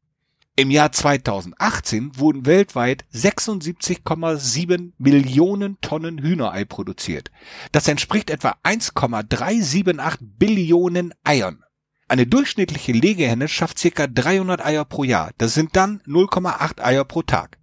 [0.58, 7.30] Im Jahr 2018 wurden weltweit 76,7 Millionen Tonnen Hühnerei produziert.
[7.70, 11.62] Das entspricht etwa 1,378 Billionen Eiern.
[12.08, 15.30] Eine durchschnittliche Legehenne schafft circa 300 Eier pro Jahr.
[15.38, 17.58] Das sind dann 0,8 Eier pro Tag.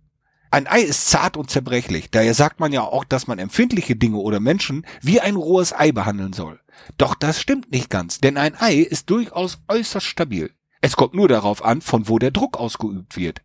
[0.50, 2.12] Ein Ei ist zart und zerbrechlich.
[2.12, 5.92] Daher sagt man ja auch, dass man empfindliche Dinge oder Menschen wie ein rohes Ei
[5.92, 6.62] behandeln soll.
[6.98, 10.52] Doch das stimmt nicht ganz, denn ein Ei ist durchaus äußerst stabil.
[10.86, 13.42] Es kommt nur darauf an, von wo der Druck ausgeübt wird.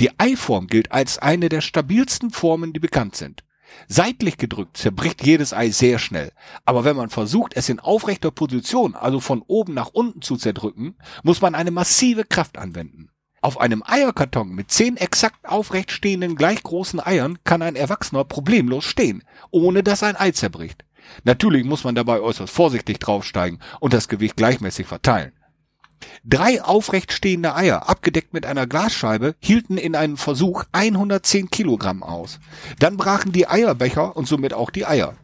[0.00, 3.42] Die Eiform gilt als eine der stabilsten Formen, die bekannt sind.
[3.86, 6.30] Seitlich gedrückt zerbricht jedes Ei sehr schnell,
[6.66, 10.96] aber wenn man versucht, es in aufrechter Position, also von oben nach unten zu zerdrücken,
[11.22, 13.08] muss man eine massive Kraft anwenden.
[13.40, 18.84] Auf einem Eierkarton mit zehn exakt aufrecht stehenden gleich großen Eiern kann ein Erwachsener problemlos
[18.84, 20.84] stehen, ohne dass ein Ei zerbricht.
[21.24, 25.32] Natürlich muss man dabei äußerst vorsichtig draufsteigen und das Gewicht gleichmäßig verteilen.
[26.24, 32.38] Drei aufrecht stehende Eier, abgedeckt mit einer Glasscheibe, hielten in einem Versuch 110 Kilogramm aus.
[32.78, 35.14] Dann brachen die Eierbecher und somit auch die Eier.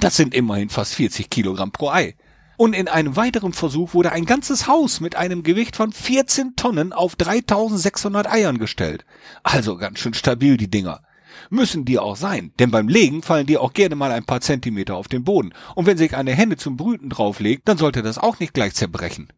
[0.00, 2.14] Das sind immerhin fast 40 Kilogramm pro Ei.
[2.56, 6.92] Und in einem weiteren Versuch wurde ein ganzes Haus mit einem Gewicht von 14 Tonnen
[6.92, 9.06] auf 3600 Eiern gestellt.
[9.42, 11.00] Also ganz schön stabil die Dinger.
[11.48, 14.96] Müssen die auch sein, denn beim Legen fallen die auch gerne mal ein paar Zentimeter
[14.96, 15.54] auf den Boden.
[15.74, 19.32] Und wenn sich eine Henne zum Brüten drauflegt, dann sollte das auch nicht gleich zerbrechen.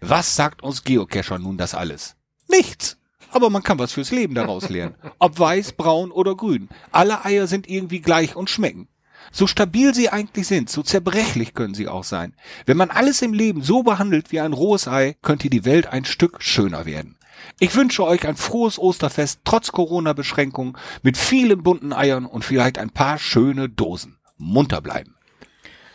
[0.00, 2.16] Was sagt uns Geocacher nun das alles?
[2.48, 2.96] Nichts.
[3.30, 4.94] Aber man kann was fürs Leben daraus lernen.
[5.18, 6.68] Ob weiß, braun oder grün.
[6.92, 8.88] Alle Eier sind irgendwie gleich und schmecken.
[9.32, 12.34] So stabil sie eigentlich sind, so zerbrechlich können sie auch sein.
[12.64, 16.04] Wenn man alles im Leben so behandelt wie ein rohes Ei, könnte die Welt ein
[16.04, 17.16] Stück schöner werden.
[17.60, 22.90] Ich wünsche euch ein frohes Osterfest trotz Corona-Beschränkungen mit vielen bunten Eiern und vielleicht ein
[22.90, 24.18] paar schöne Dosen.
[24.36, 25.17] Munter bleiben.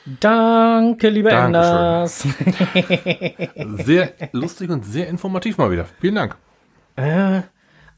[0.05, 1.31] Danke, lieber.
[1.31, 2.21] Enders.
[3.55, 5.85] Sehr lustig und sehr informativ mal wieder.
[6.01, 6.35] Vielen Dank.
[6.95, 7.41] Äh,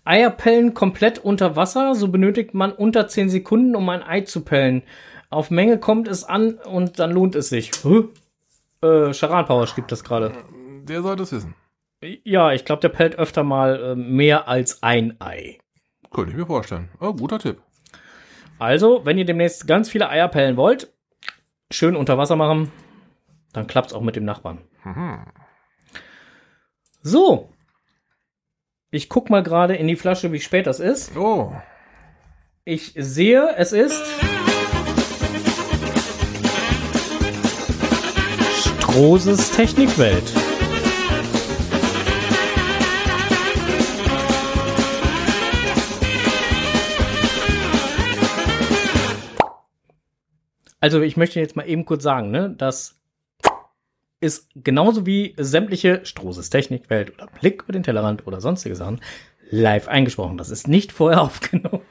[0.03, 4.41] Eier pellen komplett unter Wasser, so benötigt man unter 10 Sekunden, um ein Ei zu
[4.41, 4.83] pellen.
[5.31, 7.71] Auf Menge kommt es an und dann lohnt es sich.
[7.83, 8.09] Huh?
[8.81, 10.31] Äh, Charan Power schrieb das gerade.
[10.83, 11.55] Der sollte es wissen.
[12.23, 15.57] Ja, ich glaube, der pellt öfter mal äh, mehr als ein Ei.
[16.11, 16.89] Könnte ich mir vorstellen.
[16.99, 17.57] Oh, guter Tipp.
[18.59, 20.93] Also, wenn ihr demnächst ganz viele Eier pellen wollt,
[21.71, 22.71] schön unter Wasser machen,
[23.53, 24.59] dann klappt's auch mit dem Nachbarn.
[27.01, 27.49] So.
[28.91, 31.15] Ich guck mal gerade in die Flasche, wie spät das ist.
[31.17, 31.53] Oh,
[32.63, 34.01] Ich sehe, es ist
[38.53, 40.31] Strohses Technikwelt.
[50.85, 53.01] Also ich möchte jetzt mal eben kurz sagen, ne, dass
[54.19, 59.01] ist genauso wie sämtliche Strohses Technikwelt oder Blick über den Tellerrand oder sonstige Sachen
[59.49, 60.37] live eingesprochen.
[60.37, 61.81] Das ist nicht vorher aufgenommen.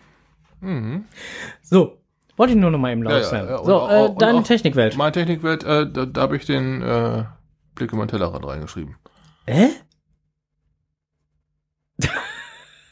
[1.60, 1.98] So,
[2.36, 3.06] wollte ich nur noch mal eben Mhm.
[3.06, 3.48] Ja, ja, loswerden.
[3.50, 4.96] ja, und so, äh, deine Technikwelt.
[4.96, 7.24] Meine Technikwelt, äh, da, da habe ich den äh,
[7.74, 8.94] Blick über den Tellerrand reingeschrieben.
[9.48, 9.70] Hä?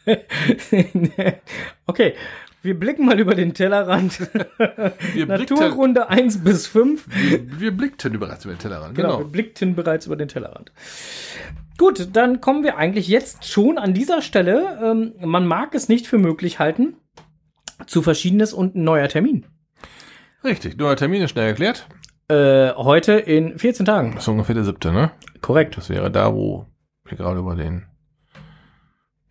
[1.86, 2.14] okay,
[2.62, 4.20] wir blicken mal über den Tellerrand.
[5.14, 7.06] Wir, Naturrunde 1 bis 5.
[7.08, 9.28] wir, wir blickten bereits über den Tellerrand, Genau, wir genau.
[9.30, 10.72] blickten bereits über den Tellerrand.
[11.78, 14.78] Gut, dann kommen wir eigentlich jetzt schon an dieser Stelle.
[14.82, 16.96] Ähm, man mag es nicht für möglich halten.
[17.86, 19.46] Zu Verschiedenes und ein neuer Termin.
[20.44, 21.88] Richtig, neuer Termin ist schnell erklärt.
[22.28, 24.12] Äh, heute in 14 Tagen.
[24.14, 25.10] Das ist ungefähr der siebte, ne?
[25.40, 25.76] Korrekt.
[25.76, 26.66] Das wäre da, wo
[27.04, 27.86] wir gerade über den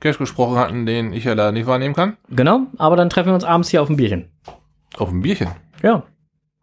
[0.01, 2.17] Cash gesprochen hatten, den ich ja leider nicht wahrnehmen kann.
[2.29, 4.29] Genau, aber dann treffen wir uns abends hier auf ein Bierchen.
[4.97, 5.47] Auf ein Bierchen.
[5.81, 6.03] Ja,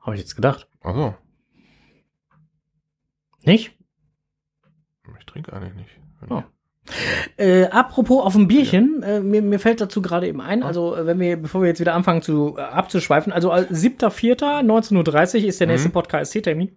[0.02, 0.68] habe ich jetzt gedacht.
[0.82, 1.14] Achso,
[3.44, 3.72] Nicht?
[5.18, 5.90] ich trinke eigentlich nicht.
[6.28, 6.42] Oh.
[7.36, 11.06] Äh, apropos auf ein Bierchen, äh, mir, mir fällt dazu gerade eben ein, also äh,
[11.06, 15.60] wenn wir, bevor wir jetzt wieder anfangen zu äh, abzuschweifen, also äh, 7.4.19.30 Uhr ist
[15.60, 15.92] der nächste Mhm.
[15.92, 16.76] Podcast-Termin.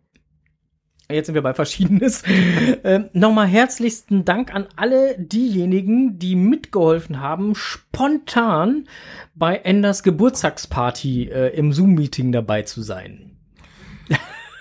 [1.12, 2.24] Jetzt sind wir bei Verschiedenes.
[2.84, 8.88] ähm, Nochmal herzlichsten Dank an alle diejenigen, die mitgeholfen haben, spontan
[9.36, 13.38] bei Enders Geburtstagsparty äh, im Zoom-Meeting dabei zu sein.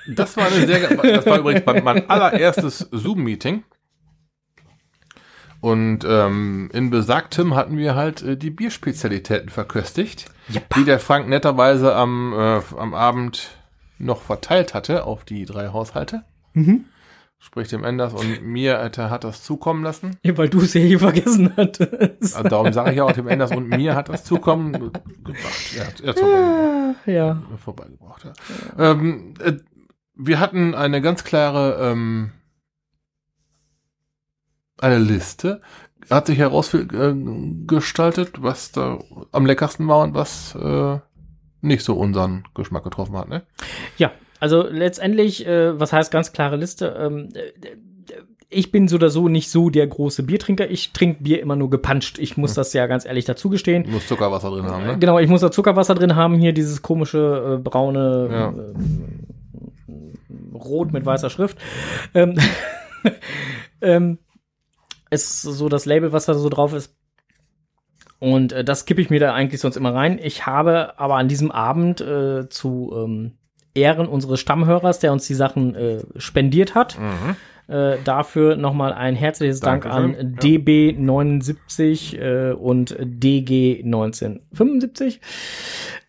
[0.08, 3.64] Das war eine sehr, das war übrigens mein, mein allererstes Zoom-Meeting.
[5.60, 10.26] Und ähm, in besagtem hatten wir halt äh, die Bierspezialitäten verköstigt,
[10.76, 13.50] die der Frank netterweise am, äh, am Abend
[13.98, 16.24] noch verteilt hatte auf die drei Haushalte.
[17.42, 20.18] Sprich dem Enders und mir äh, hat das zukommen lassen.
[20.22, 22.36] Ja, weil du es ja hier vergessen hattest.
[22.36, 25.74] Also darum sage ich ja auch dem Enders und mir hat das zukommen gebracht.
[25.74, 27.06] Er hat er vorbeigebracht.
[27.06, 27.42] ja.
[27.56, 28.24] vorbeigebracht.
[28.24, 28.90] Ja.
[28.90, 29.54] Ähm, äh,
[30.14, 32.32] wir hatten eine ganz klare ähm,
[34.78, 35.62] eine Liste.
[36.10, 38.98] Hat sich herausgestaltet, was da
[39.32, 40.98] am leckersten war und was äh,
[41.62, 43.28] nicht so unseren Geschmack getroffen hat.
[43.28, 43.44] Ne?
[43.96, 46.96] Ja, also letztendlich, äh, was heißt ganz klare Liste?
[46.98, 47.52] Ähm, äh,
[48.52, 50.68] ich bin so oder so nicht so der große Biertrinker.
[50.68, 52.18] Ich trinke Bier immer nur gepanscht.
[52.18, 53.88] Ich muss das ja ganz ehrlich dazu gestehen.
[53.88, 54.86] Muss Zuckerwasser drin haben.
[54.86, 54.98] Ne?
[54.98, 56.34] Genau, ich muss da Zuckerwasser drin haben.
[56.34, 58.48] Hier dieses komische äh, braune Ja.
[58.50, 58.74] äh,
[60.58, 61.58] Rot mit weißer Schrift.
[62.12, 62.36] Ähm,
[63.80, 64.18] ähm,
[65.10, 66.96] ist so das Label, was da so drauf ist.
[68.18, 70.18] Und äh, das kippe ich mir da eigentlich sonst immer rein.
[70.22, 73.32] Ich habe aber an diesem Abend äh, zu ähm,
[73.80, 77.36] Ehren unseres Stammhörers, der uns die Sachen äh, spendiert hat, Mhm.
[77.74, 80.40] äh, dafür nochmal ein herzliches Dank an Dankeschön, ja.
[80.40, 85.20] DB79 äh, und DG1975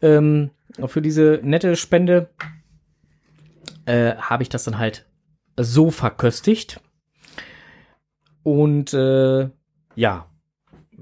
[0.02, 0.50] ähm,
[0.86, 2.30] für diese nette Spende.
[3.86, 5.06] Äh, habe ich das dann halt
[5.58, 6.80] so verköstigt.
[8.44, 9.50] Und äh,
[9.96, 10.28] ja,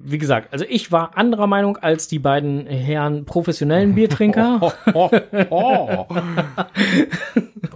[0.04, 4.74] wie gesagt, also ich war anderer Meinung als die beiden Herren professionellen Biertrinker.
[4.94, 5.10] Oh,
[5.50, 6.06] oh.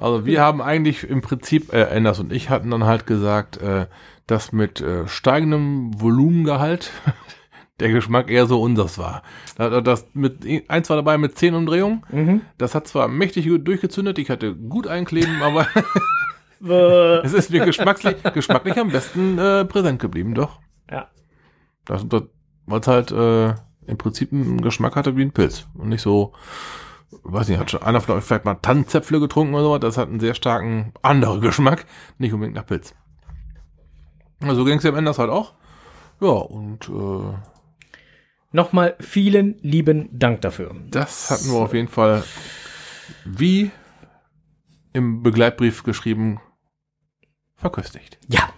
[0.01, 3.87] also wir haben eigentlich im Prinzip, äh, Enders und ich hatten dann halt gesagt, äh,
[4.27, 6.91] dass mit äh, steigendem Volumengehalt
[7.79, 9.23] der Geschmack eher so unseres war.
[9.57, 12.03] Da- Das mit eins war dabei mit 10 Umdrehungen.
[12.11, 12.41] Mhm.
[12.57, 15.67] Das hat zwar mächtig gut durchgezündet, ich hatte gut einkleben, aber
[16.65, 20.59] Äh, es ist mir geschmacklich, geschmacklich am besten äh, präsent geblieben, doch.
[20.89, 21.07] ja.
[21.85, 22.23] Das, das,
[22.65, 23.49] weil es halt äh,
[23.85, 25.67] im Prinzip einen Geschmack hatte wie ein Pilz.
[25.73, 26.33] Und nicht so,
[27.23, 29.79] weiß nicht, hat schon einer von euch vielleicht mal Tannenzäpfle getrunken oder sowas.
[29.81, 31.85] Das hat einen sehr starken anderen Geschmack.
[32.17, 32.95] Nicht unbedingt nach Pilz.
[34.41, 35.53] Also so ging es ja am Ende halt auch.
[36.21, 37.33] Ja, und äh,
[38.55, 40.75] Nochmal vielen lieben Dank dafür.
[40.91, 42.23] das hatten wir auf jeden Fall
[43.25, 43.71] wie
[44.93, 46.39] im Begleitbrief geschrieben
[47.55, 48.19] verköstigt.
[48.27, 48.53] Ja.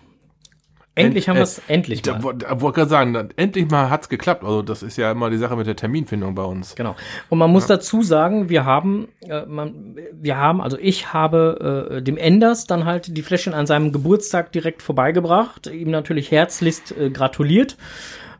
[0.95, 2.23] Endlich End- haben wir äh, es endlich mal.
[2.23, 4.43] wollte gerade sagen, endlich mal hat's geklappt.
[4.43, 6.75] Also das ist ja immer die Sache mit der Terminfindung bei uns.
[6.75, 6.95] Genau.
[7.29, 12.01] Und man muss dazu sagen, wir haben, äh, man, wir haben, also ich habe äh,
[12.01, 17.09] dem Enders dann halt die Fläschchen an seinem Geburtstag direkt vorbeigebracht, ihm natürlich herzlichst äh,
[17.09, 17.75] gratuliert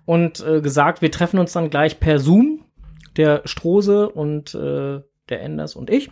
[0.05, 2.63] und äh, gesagt, wir treffen uns dann gleich per Zoom,
[3.17, 6.09] der Strose und äh, der Enders und ich,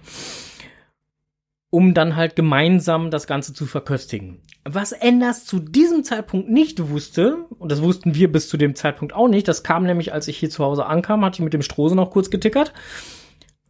[1.70, 4.42] um dann halt gemeinsam das Ganze zu verköstigen.
[4.66, 9.14] Was Enders zu diesem Zeitpunkt nicht wusste, und das wussten wir bis zu dem Zeitpunkt
[9.14, 11.62] auch nicht, das kam nämlich, als ich hier zu Hause ankam, hatte ich mit dem
[11.62, 12.74] Strose noch kurz getickert.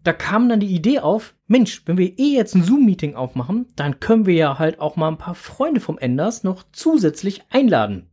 [0.04, 4.00] Da kam dann die Idee auf, Mensch, wenn wir eh jetzt ein Zoom-Meeting aufmachen, dann
[4.02, 8.10] können wir ja halt auch mal ein paar Freunde vom Enders noch zusätzlich einladen,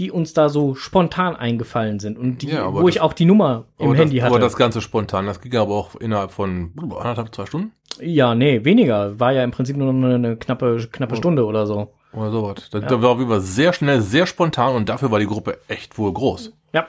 [0.00, 3.24] die uns da so spontan eingefallen sind und die, Ja, wo ich das- auch die
[3.24, 4.34] Nummer im Handy das, hatte.
[4.34, 7.72] Aber das Ganze spontan, das ging aber auch innerhalb von anderthalb, zwei Stunden.
[8.00, 9.18] Ja, nee, weniger.
[9.20, 11.92] War ja im Prinzip nur noch eine, knappe, knappe Stunde oder so.
[12.12, 12.68] Oder sowas.
[12.70, 15.58] Das da war auf jeden Fall sehr schnell, sehr spontan und dafür war die Gruppe
[15.68, 16.52] echt wohl groß.
[16.72, 16.86] Ja.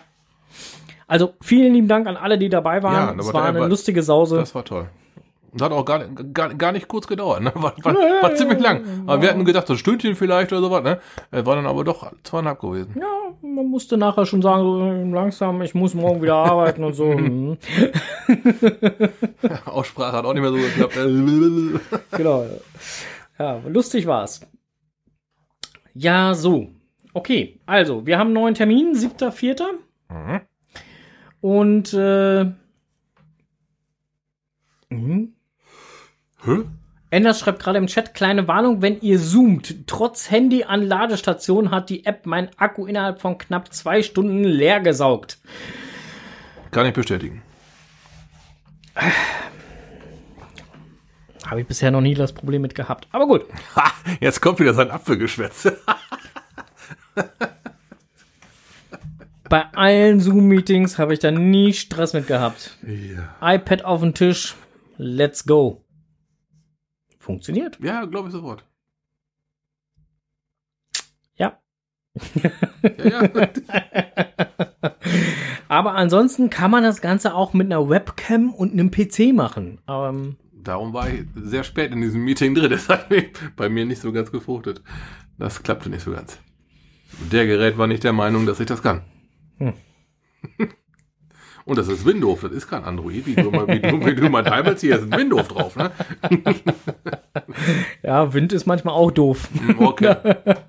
[1.07, 3.09] Also vielen lieben Dank an alle, die dabei Ja, waren.
[3.09, 4.37] aber es war der eine war- lustige Sause.
[4.37, 4.87] Das war toll.
[5.55, 7.51] Und hat auch gar, nicht- gar, gar nicht kurz gedauert, ne?
[7.55, 9.03] War, war, war ziemlich lang.
[9.07, 10.99] Aber wir hatten gedacht, so ein Stündchen vielleicht oder sowas, ne?
[11.31, 12.93] War dann aber doch zweieinhalb gewesen.
[12.99, 13.07] ja,
[13.41, 17.05] man musste nachher schon sagen, so langsam, ich muss morgen wieder arbeiten und so.
[17.15, 17.57] Mhm.
[19.65, 20.95] Aussprache hat auch nicht mehr so geklappt.
[22.11, 22.45] genau.
[23.39, 24.41] Ja, lustig war's.
[25.93, 26.67] Ja, so.
[27.13, 29.61] Okay, also, wir haben einen neuen Termin, 7.4.
[30.09, 30.41] Mhm.
[31.41, 32.45] Und äh,
[34.89, 35.34] mhm.
[36.45, 36.63] Hä?
[37.11, 41.89] Enders schreibt gerade im Chat, kleine Warnung, wenn ihr zoomt, trotz Handy an Ladestation hat
[41.89, 45.37] die App mein Akku innerhalb von knapp zwei Stunden leer gesaugt.
[46.71, 47.41] Kann ich bestätigen.
[51.45, 53.07] Habe ich bisher noch nie das Problem mit gehabt.
[53.11, 53.45] Aber gut.
[53.75, 55.71] Ha, jetzt kommt wieder sein Apfelgeschwätz.
[59.47, 62.77] Bei allen Zoom-Meetings habe ich da nie Stress mit gehabt.
[62.81, 63.29] ja.
[63.41, 64.55] iPad auf den Tisch,
[64.97, 65.84] let's go.
[67.25, 67.79] Funktioniert.
[67.81, 68.63] Ja, glaube ich sofort.
[71.35, 71.59] Ja.
[73.03, 73.29] Ja, ja.
[75.67, 79.81] Aber ansonsten kann man das Ganze auch mit einer Webcam und einem PC machen.
[79.87, 82.69] Ähm, Darum war ich sehr spät in diesem Meeting drin.
[82.69, 84.83] Das hat mich bei mir nicht so ganz gefruchtet.
[85.39, 86.37] Das klappte nicht so ganz.
[87.31, 89.01] Der Gerät war nicht der Meinung, dass ich das kann.
[89.57, 89.73] Hm.
[91.65, 93.25] Und das ist Windows, das ist kein Android.
[93.25, 95.91] Wie du, mal- wie du, wie du mal teilweise hier ist ein Windows drauf, ne?
[98.03, 99.49] ja, Wind ist manchmal auch doof.
[99.77, 100.15] Okay.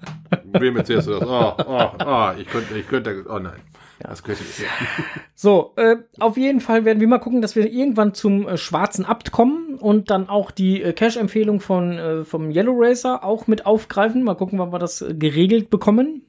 [0.53, 1.29] Wem erzählst du das?
[1.29, 3.61] Ah, ah, ah, ich könnte, ich könnte, oh nein.
[3.99, 4.71] Das könnte ich nicht.
[5.39, 9.05] So, äh, auf jeden Fall werden wir mal gucken, dass wir irgendwann zum äh, schwarzen
[9.05, 13.67] Abt kommen und dann auch die äh, Cash-Empfehlung von äh, vom Yellow Racer auch mit
[13.67, 14.23] aufgreifen.
[14.23, 16.23] Mal gucken, wann wir das äh, geregelt bekommen.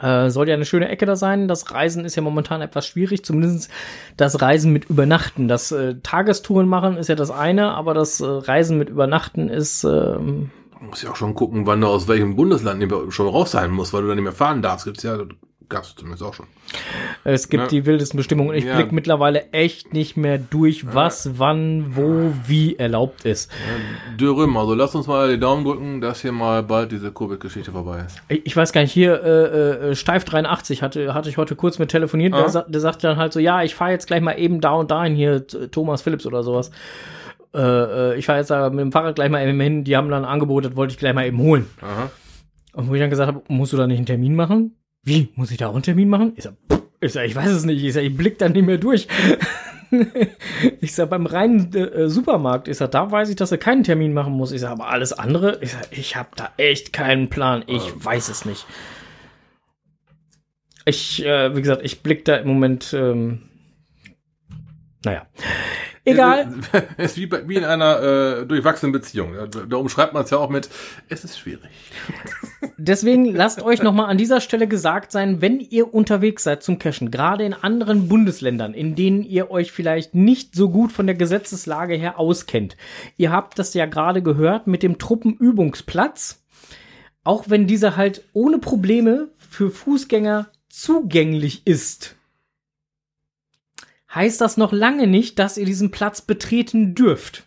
[0.00, 1.48] Äh, soll ja eine schöne Ecke da sein.
[1.48, 3.70] Das Reisen ist ja momentan etwas schwierig, zumindest
[4.16, 5.48] das Reisen mit Übernachten.
[5.48, 9.84] Das äh, Tagestouren machen ist ja das eine, aber das äh, Reisen mit Übernachten ist
[9.84, 13.92] ähm, muss ja auch schon gucken, wann du aus welchem Bundesland schon raus sein musst,
[13.92, 14.84] weil du dann nicht mehr fahren darfst.
[14.86, 15.18] Gibt's ja,
[15.68, 16.46] gab's zumindest auch schon.
[17.24, 17.68] Es gibt Ja.
[17.68, 18.54] die wildesten Bestimmungen.
[18.56, 18.76] Ich Ja.
[18.76, 23.50] blick mittlerweile echt nicht mehr durch, was, wann, wo, wie erlaubt ist.
[24.18, 28.04] Dürüm, also lass uns mal die Daumen drücken, dass hier mal bald diese Covid-Geschichte vorbei
[28.06, 28.20] ist.
[28.28, 31.90] Ich weiß gar nicht, hier äh, äh, Steif 83 hatte, hatte ich heute kurz mit
[31.90, 32.34] telefoniert.
[32.34, 32.48] Ah.
[32.48, 34.90] Der, der sagt dann halt so, ja, ich fahre jetzt gleich mal eben da und
[34.90, 36.70] dahin hier, Thomas Phillips oder sowas.
[37.54, 39.84] Äh, äh, ich fahre jetzt da mit dem Fahrrad gleich mal eben hin.
[39.84, 41.66] Die haben dann ein Angebot, das wollte ich gleich mal eben holen.
[41.80, 42.10] Aha.
[42.74, 44.74] Und wo ich dann gesagt habe, musst du da nicht einen Termin machen?
[45.02, 45.28] Wie?
[45.34, 46.32] Muss ich da auch einen Termin machen?
[46.36, 47.82] Ich sag, pff, ich, sag, ich weiß es nicht.
[47.82, 49.08] Ich sag, ich blick da nicht mehr durch.
[50.80, 54.12] ich sag, beim reinen äh, Supermarkt, ich sag, da weiß ich, dass er keinen Termin
[54.12, 54.52] machen muss.
[54.52, 57.64] Ich sag, aber alles andere, ich sag, ich habe da echt keinen Plan.
[57.66, 58.66] Ich weiß es nicht.
[60.84, 63.42] Ich, äh, wie gesagt, ich blick da im Moment, ähm,
[65.04, 65.26] naja.
[66.04, 66.54] Egal.
[66.96, 68.00] Es ist wie, bei, wie in einer
[68.40, 69.34] äh, durchwachsenen Beziehung.
[69.34, 70.68] Ja, Da umschreibt man es ja auch mit,
[71.08, 71.70] es ist schwierig.
[72.76, 77.10] Deswegen lasst euch nochmal an dieser Stelle gesagt sein, wenn ihr unterwegs seid zum Cashen,
[77.10, 81.94] gerade in anderen Bundesländern, in denen ihr euch vielleicht nicht so gut von der Gesetzeslage
[81.94, 82.76] her auskennt.
[83.16, 86.44] Ihr habt das ja gerade gehört mit dem Truppenübungsplatz.
[87.22, 92.16] Auch wenn dieser halt ohne Probleme für Fußgänger zugänglich ist,
[94.14, 97.44] heißt das noch lange nicht, dass ihr diesen Platz betreten dürft.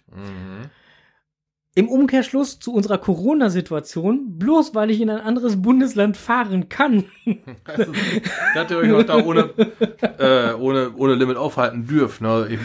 [1.74, 7.05] Im Umkehrschluss zu unserer Corona-Situation, bloß weil ich in ein anderes Bundesland fahren kann,
[8.55, 9.51] Dass ihr euch noch da ohne,
[10.19, 12.19] äh, ohne, ohne Limit aufhalten dürft.
[12.19, 12.47] Ne?
[12.49, 12.59] Ich,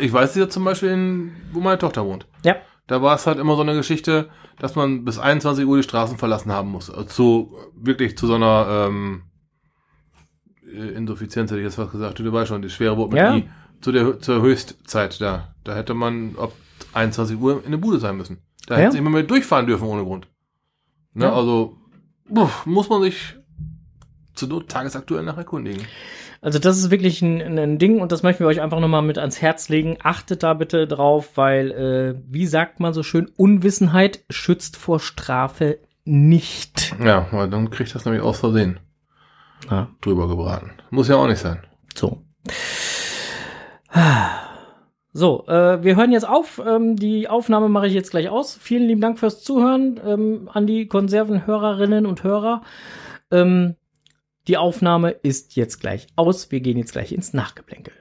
[0.00, 2.26] ich weiß ja zum Beispiel, in, wo meine Tochter wohnt.
[2.44, 2.56] ja,
[2.88, 6.18] Da war es halt immer so eine Geschichte, dass man bis 21 Uhr die Straßen
[6.18, 6.90] verlassen haben muss.
[6.90, 9.22] Also zu, wirklich zu so einer ähm,
[10.66, 12.18] äh, Insuffizienz, hätte ich jetzt was gesagt.
[12.18, 13.36] Du weißt schon, die schwere Wort mit Ja.
[13.36, 13.48] I.
[13.80, 15.54] Zu der, zur Höchstzeit da.
[15.62, 16.50] Da hätte man ab
[16.96, 18.38] 21 Uhr in der Bude sein müssen.
[18.66, 18.80] Da Ja.
[18.80, 20.28] hätte sich immer mehr durchfahren dürfen ohne Grund.
[21.14, 21.32] Ne, Ja.
[21.34, 21.76] Also
[22.30, 23.36] uff, muss man sich
[24.34, 25.86] zur Not tagesaktuell nach erkundigen.
[26.42, 29.16] also das ist wirklich ein, ein- Ding und das möchten wir euch einfach nochmal mit
[29.18, 29.96] ans Herz legen.
[30.02, 35.78] Achtet da bitte drauf, weil, äh, wie sagt man so schön, Unwissenheit schützt vor Strafe
[36.04, 36.94] nicht.
[37.02, 38.78] Ja, weil dann kriegt das nämlich aus Versehen
[39.70, 40.70] Ja, drüber gebraten.
[40.90, 41.62] Muss ja auch nicht sein.
[41.94, 42.22] so.
[45.16, 46.60] So, äh, wir hören jetzt auf.
[46.64, 48.58] Ähm, die Aufnahme mache ich jetzt gleich aus.
[48.60, 52.60] Vielen lieben Dank fürs Zuhören ähm, an die Konservenhörerinnen und Hörer.
[53.30, 53.76] Ähm,
[54.46, 56.50] die Aufnahme ist jetzt gleich aus.
[56.50, 57.94] Wir gehen jetzt gleich ins Nachgeplänkel.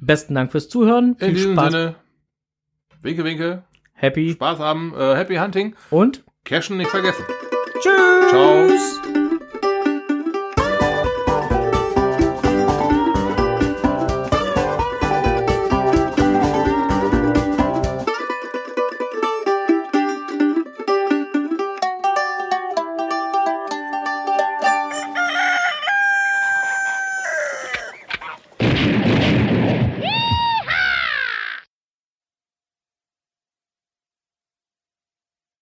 [0.00, 1.10] Besten Dank fürs Zuhören.
[1.20, 1.72] In Viel diesem Spaß.
[1.72, 1.94] Sinne,
[3.02, 3.62] Winke, winke.
[3.92, 4.94] Happy Spaß haben.
[4.96, 5.76] Äh, Happy Hunting.
[5.90, 7.22] und Cashen nicht vergessen.
[7.82, 9.00] tschüss.
[9.02, 9.19] Ciao.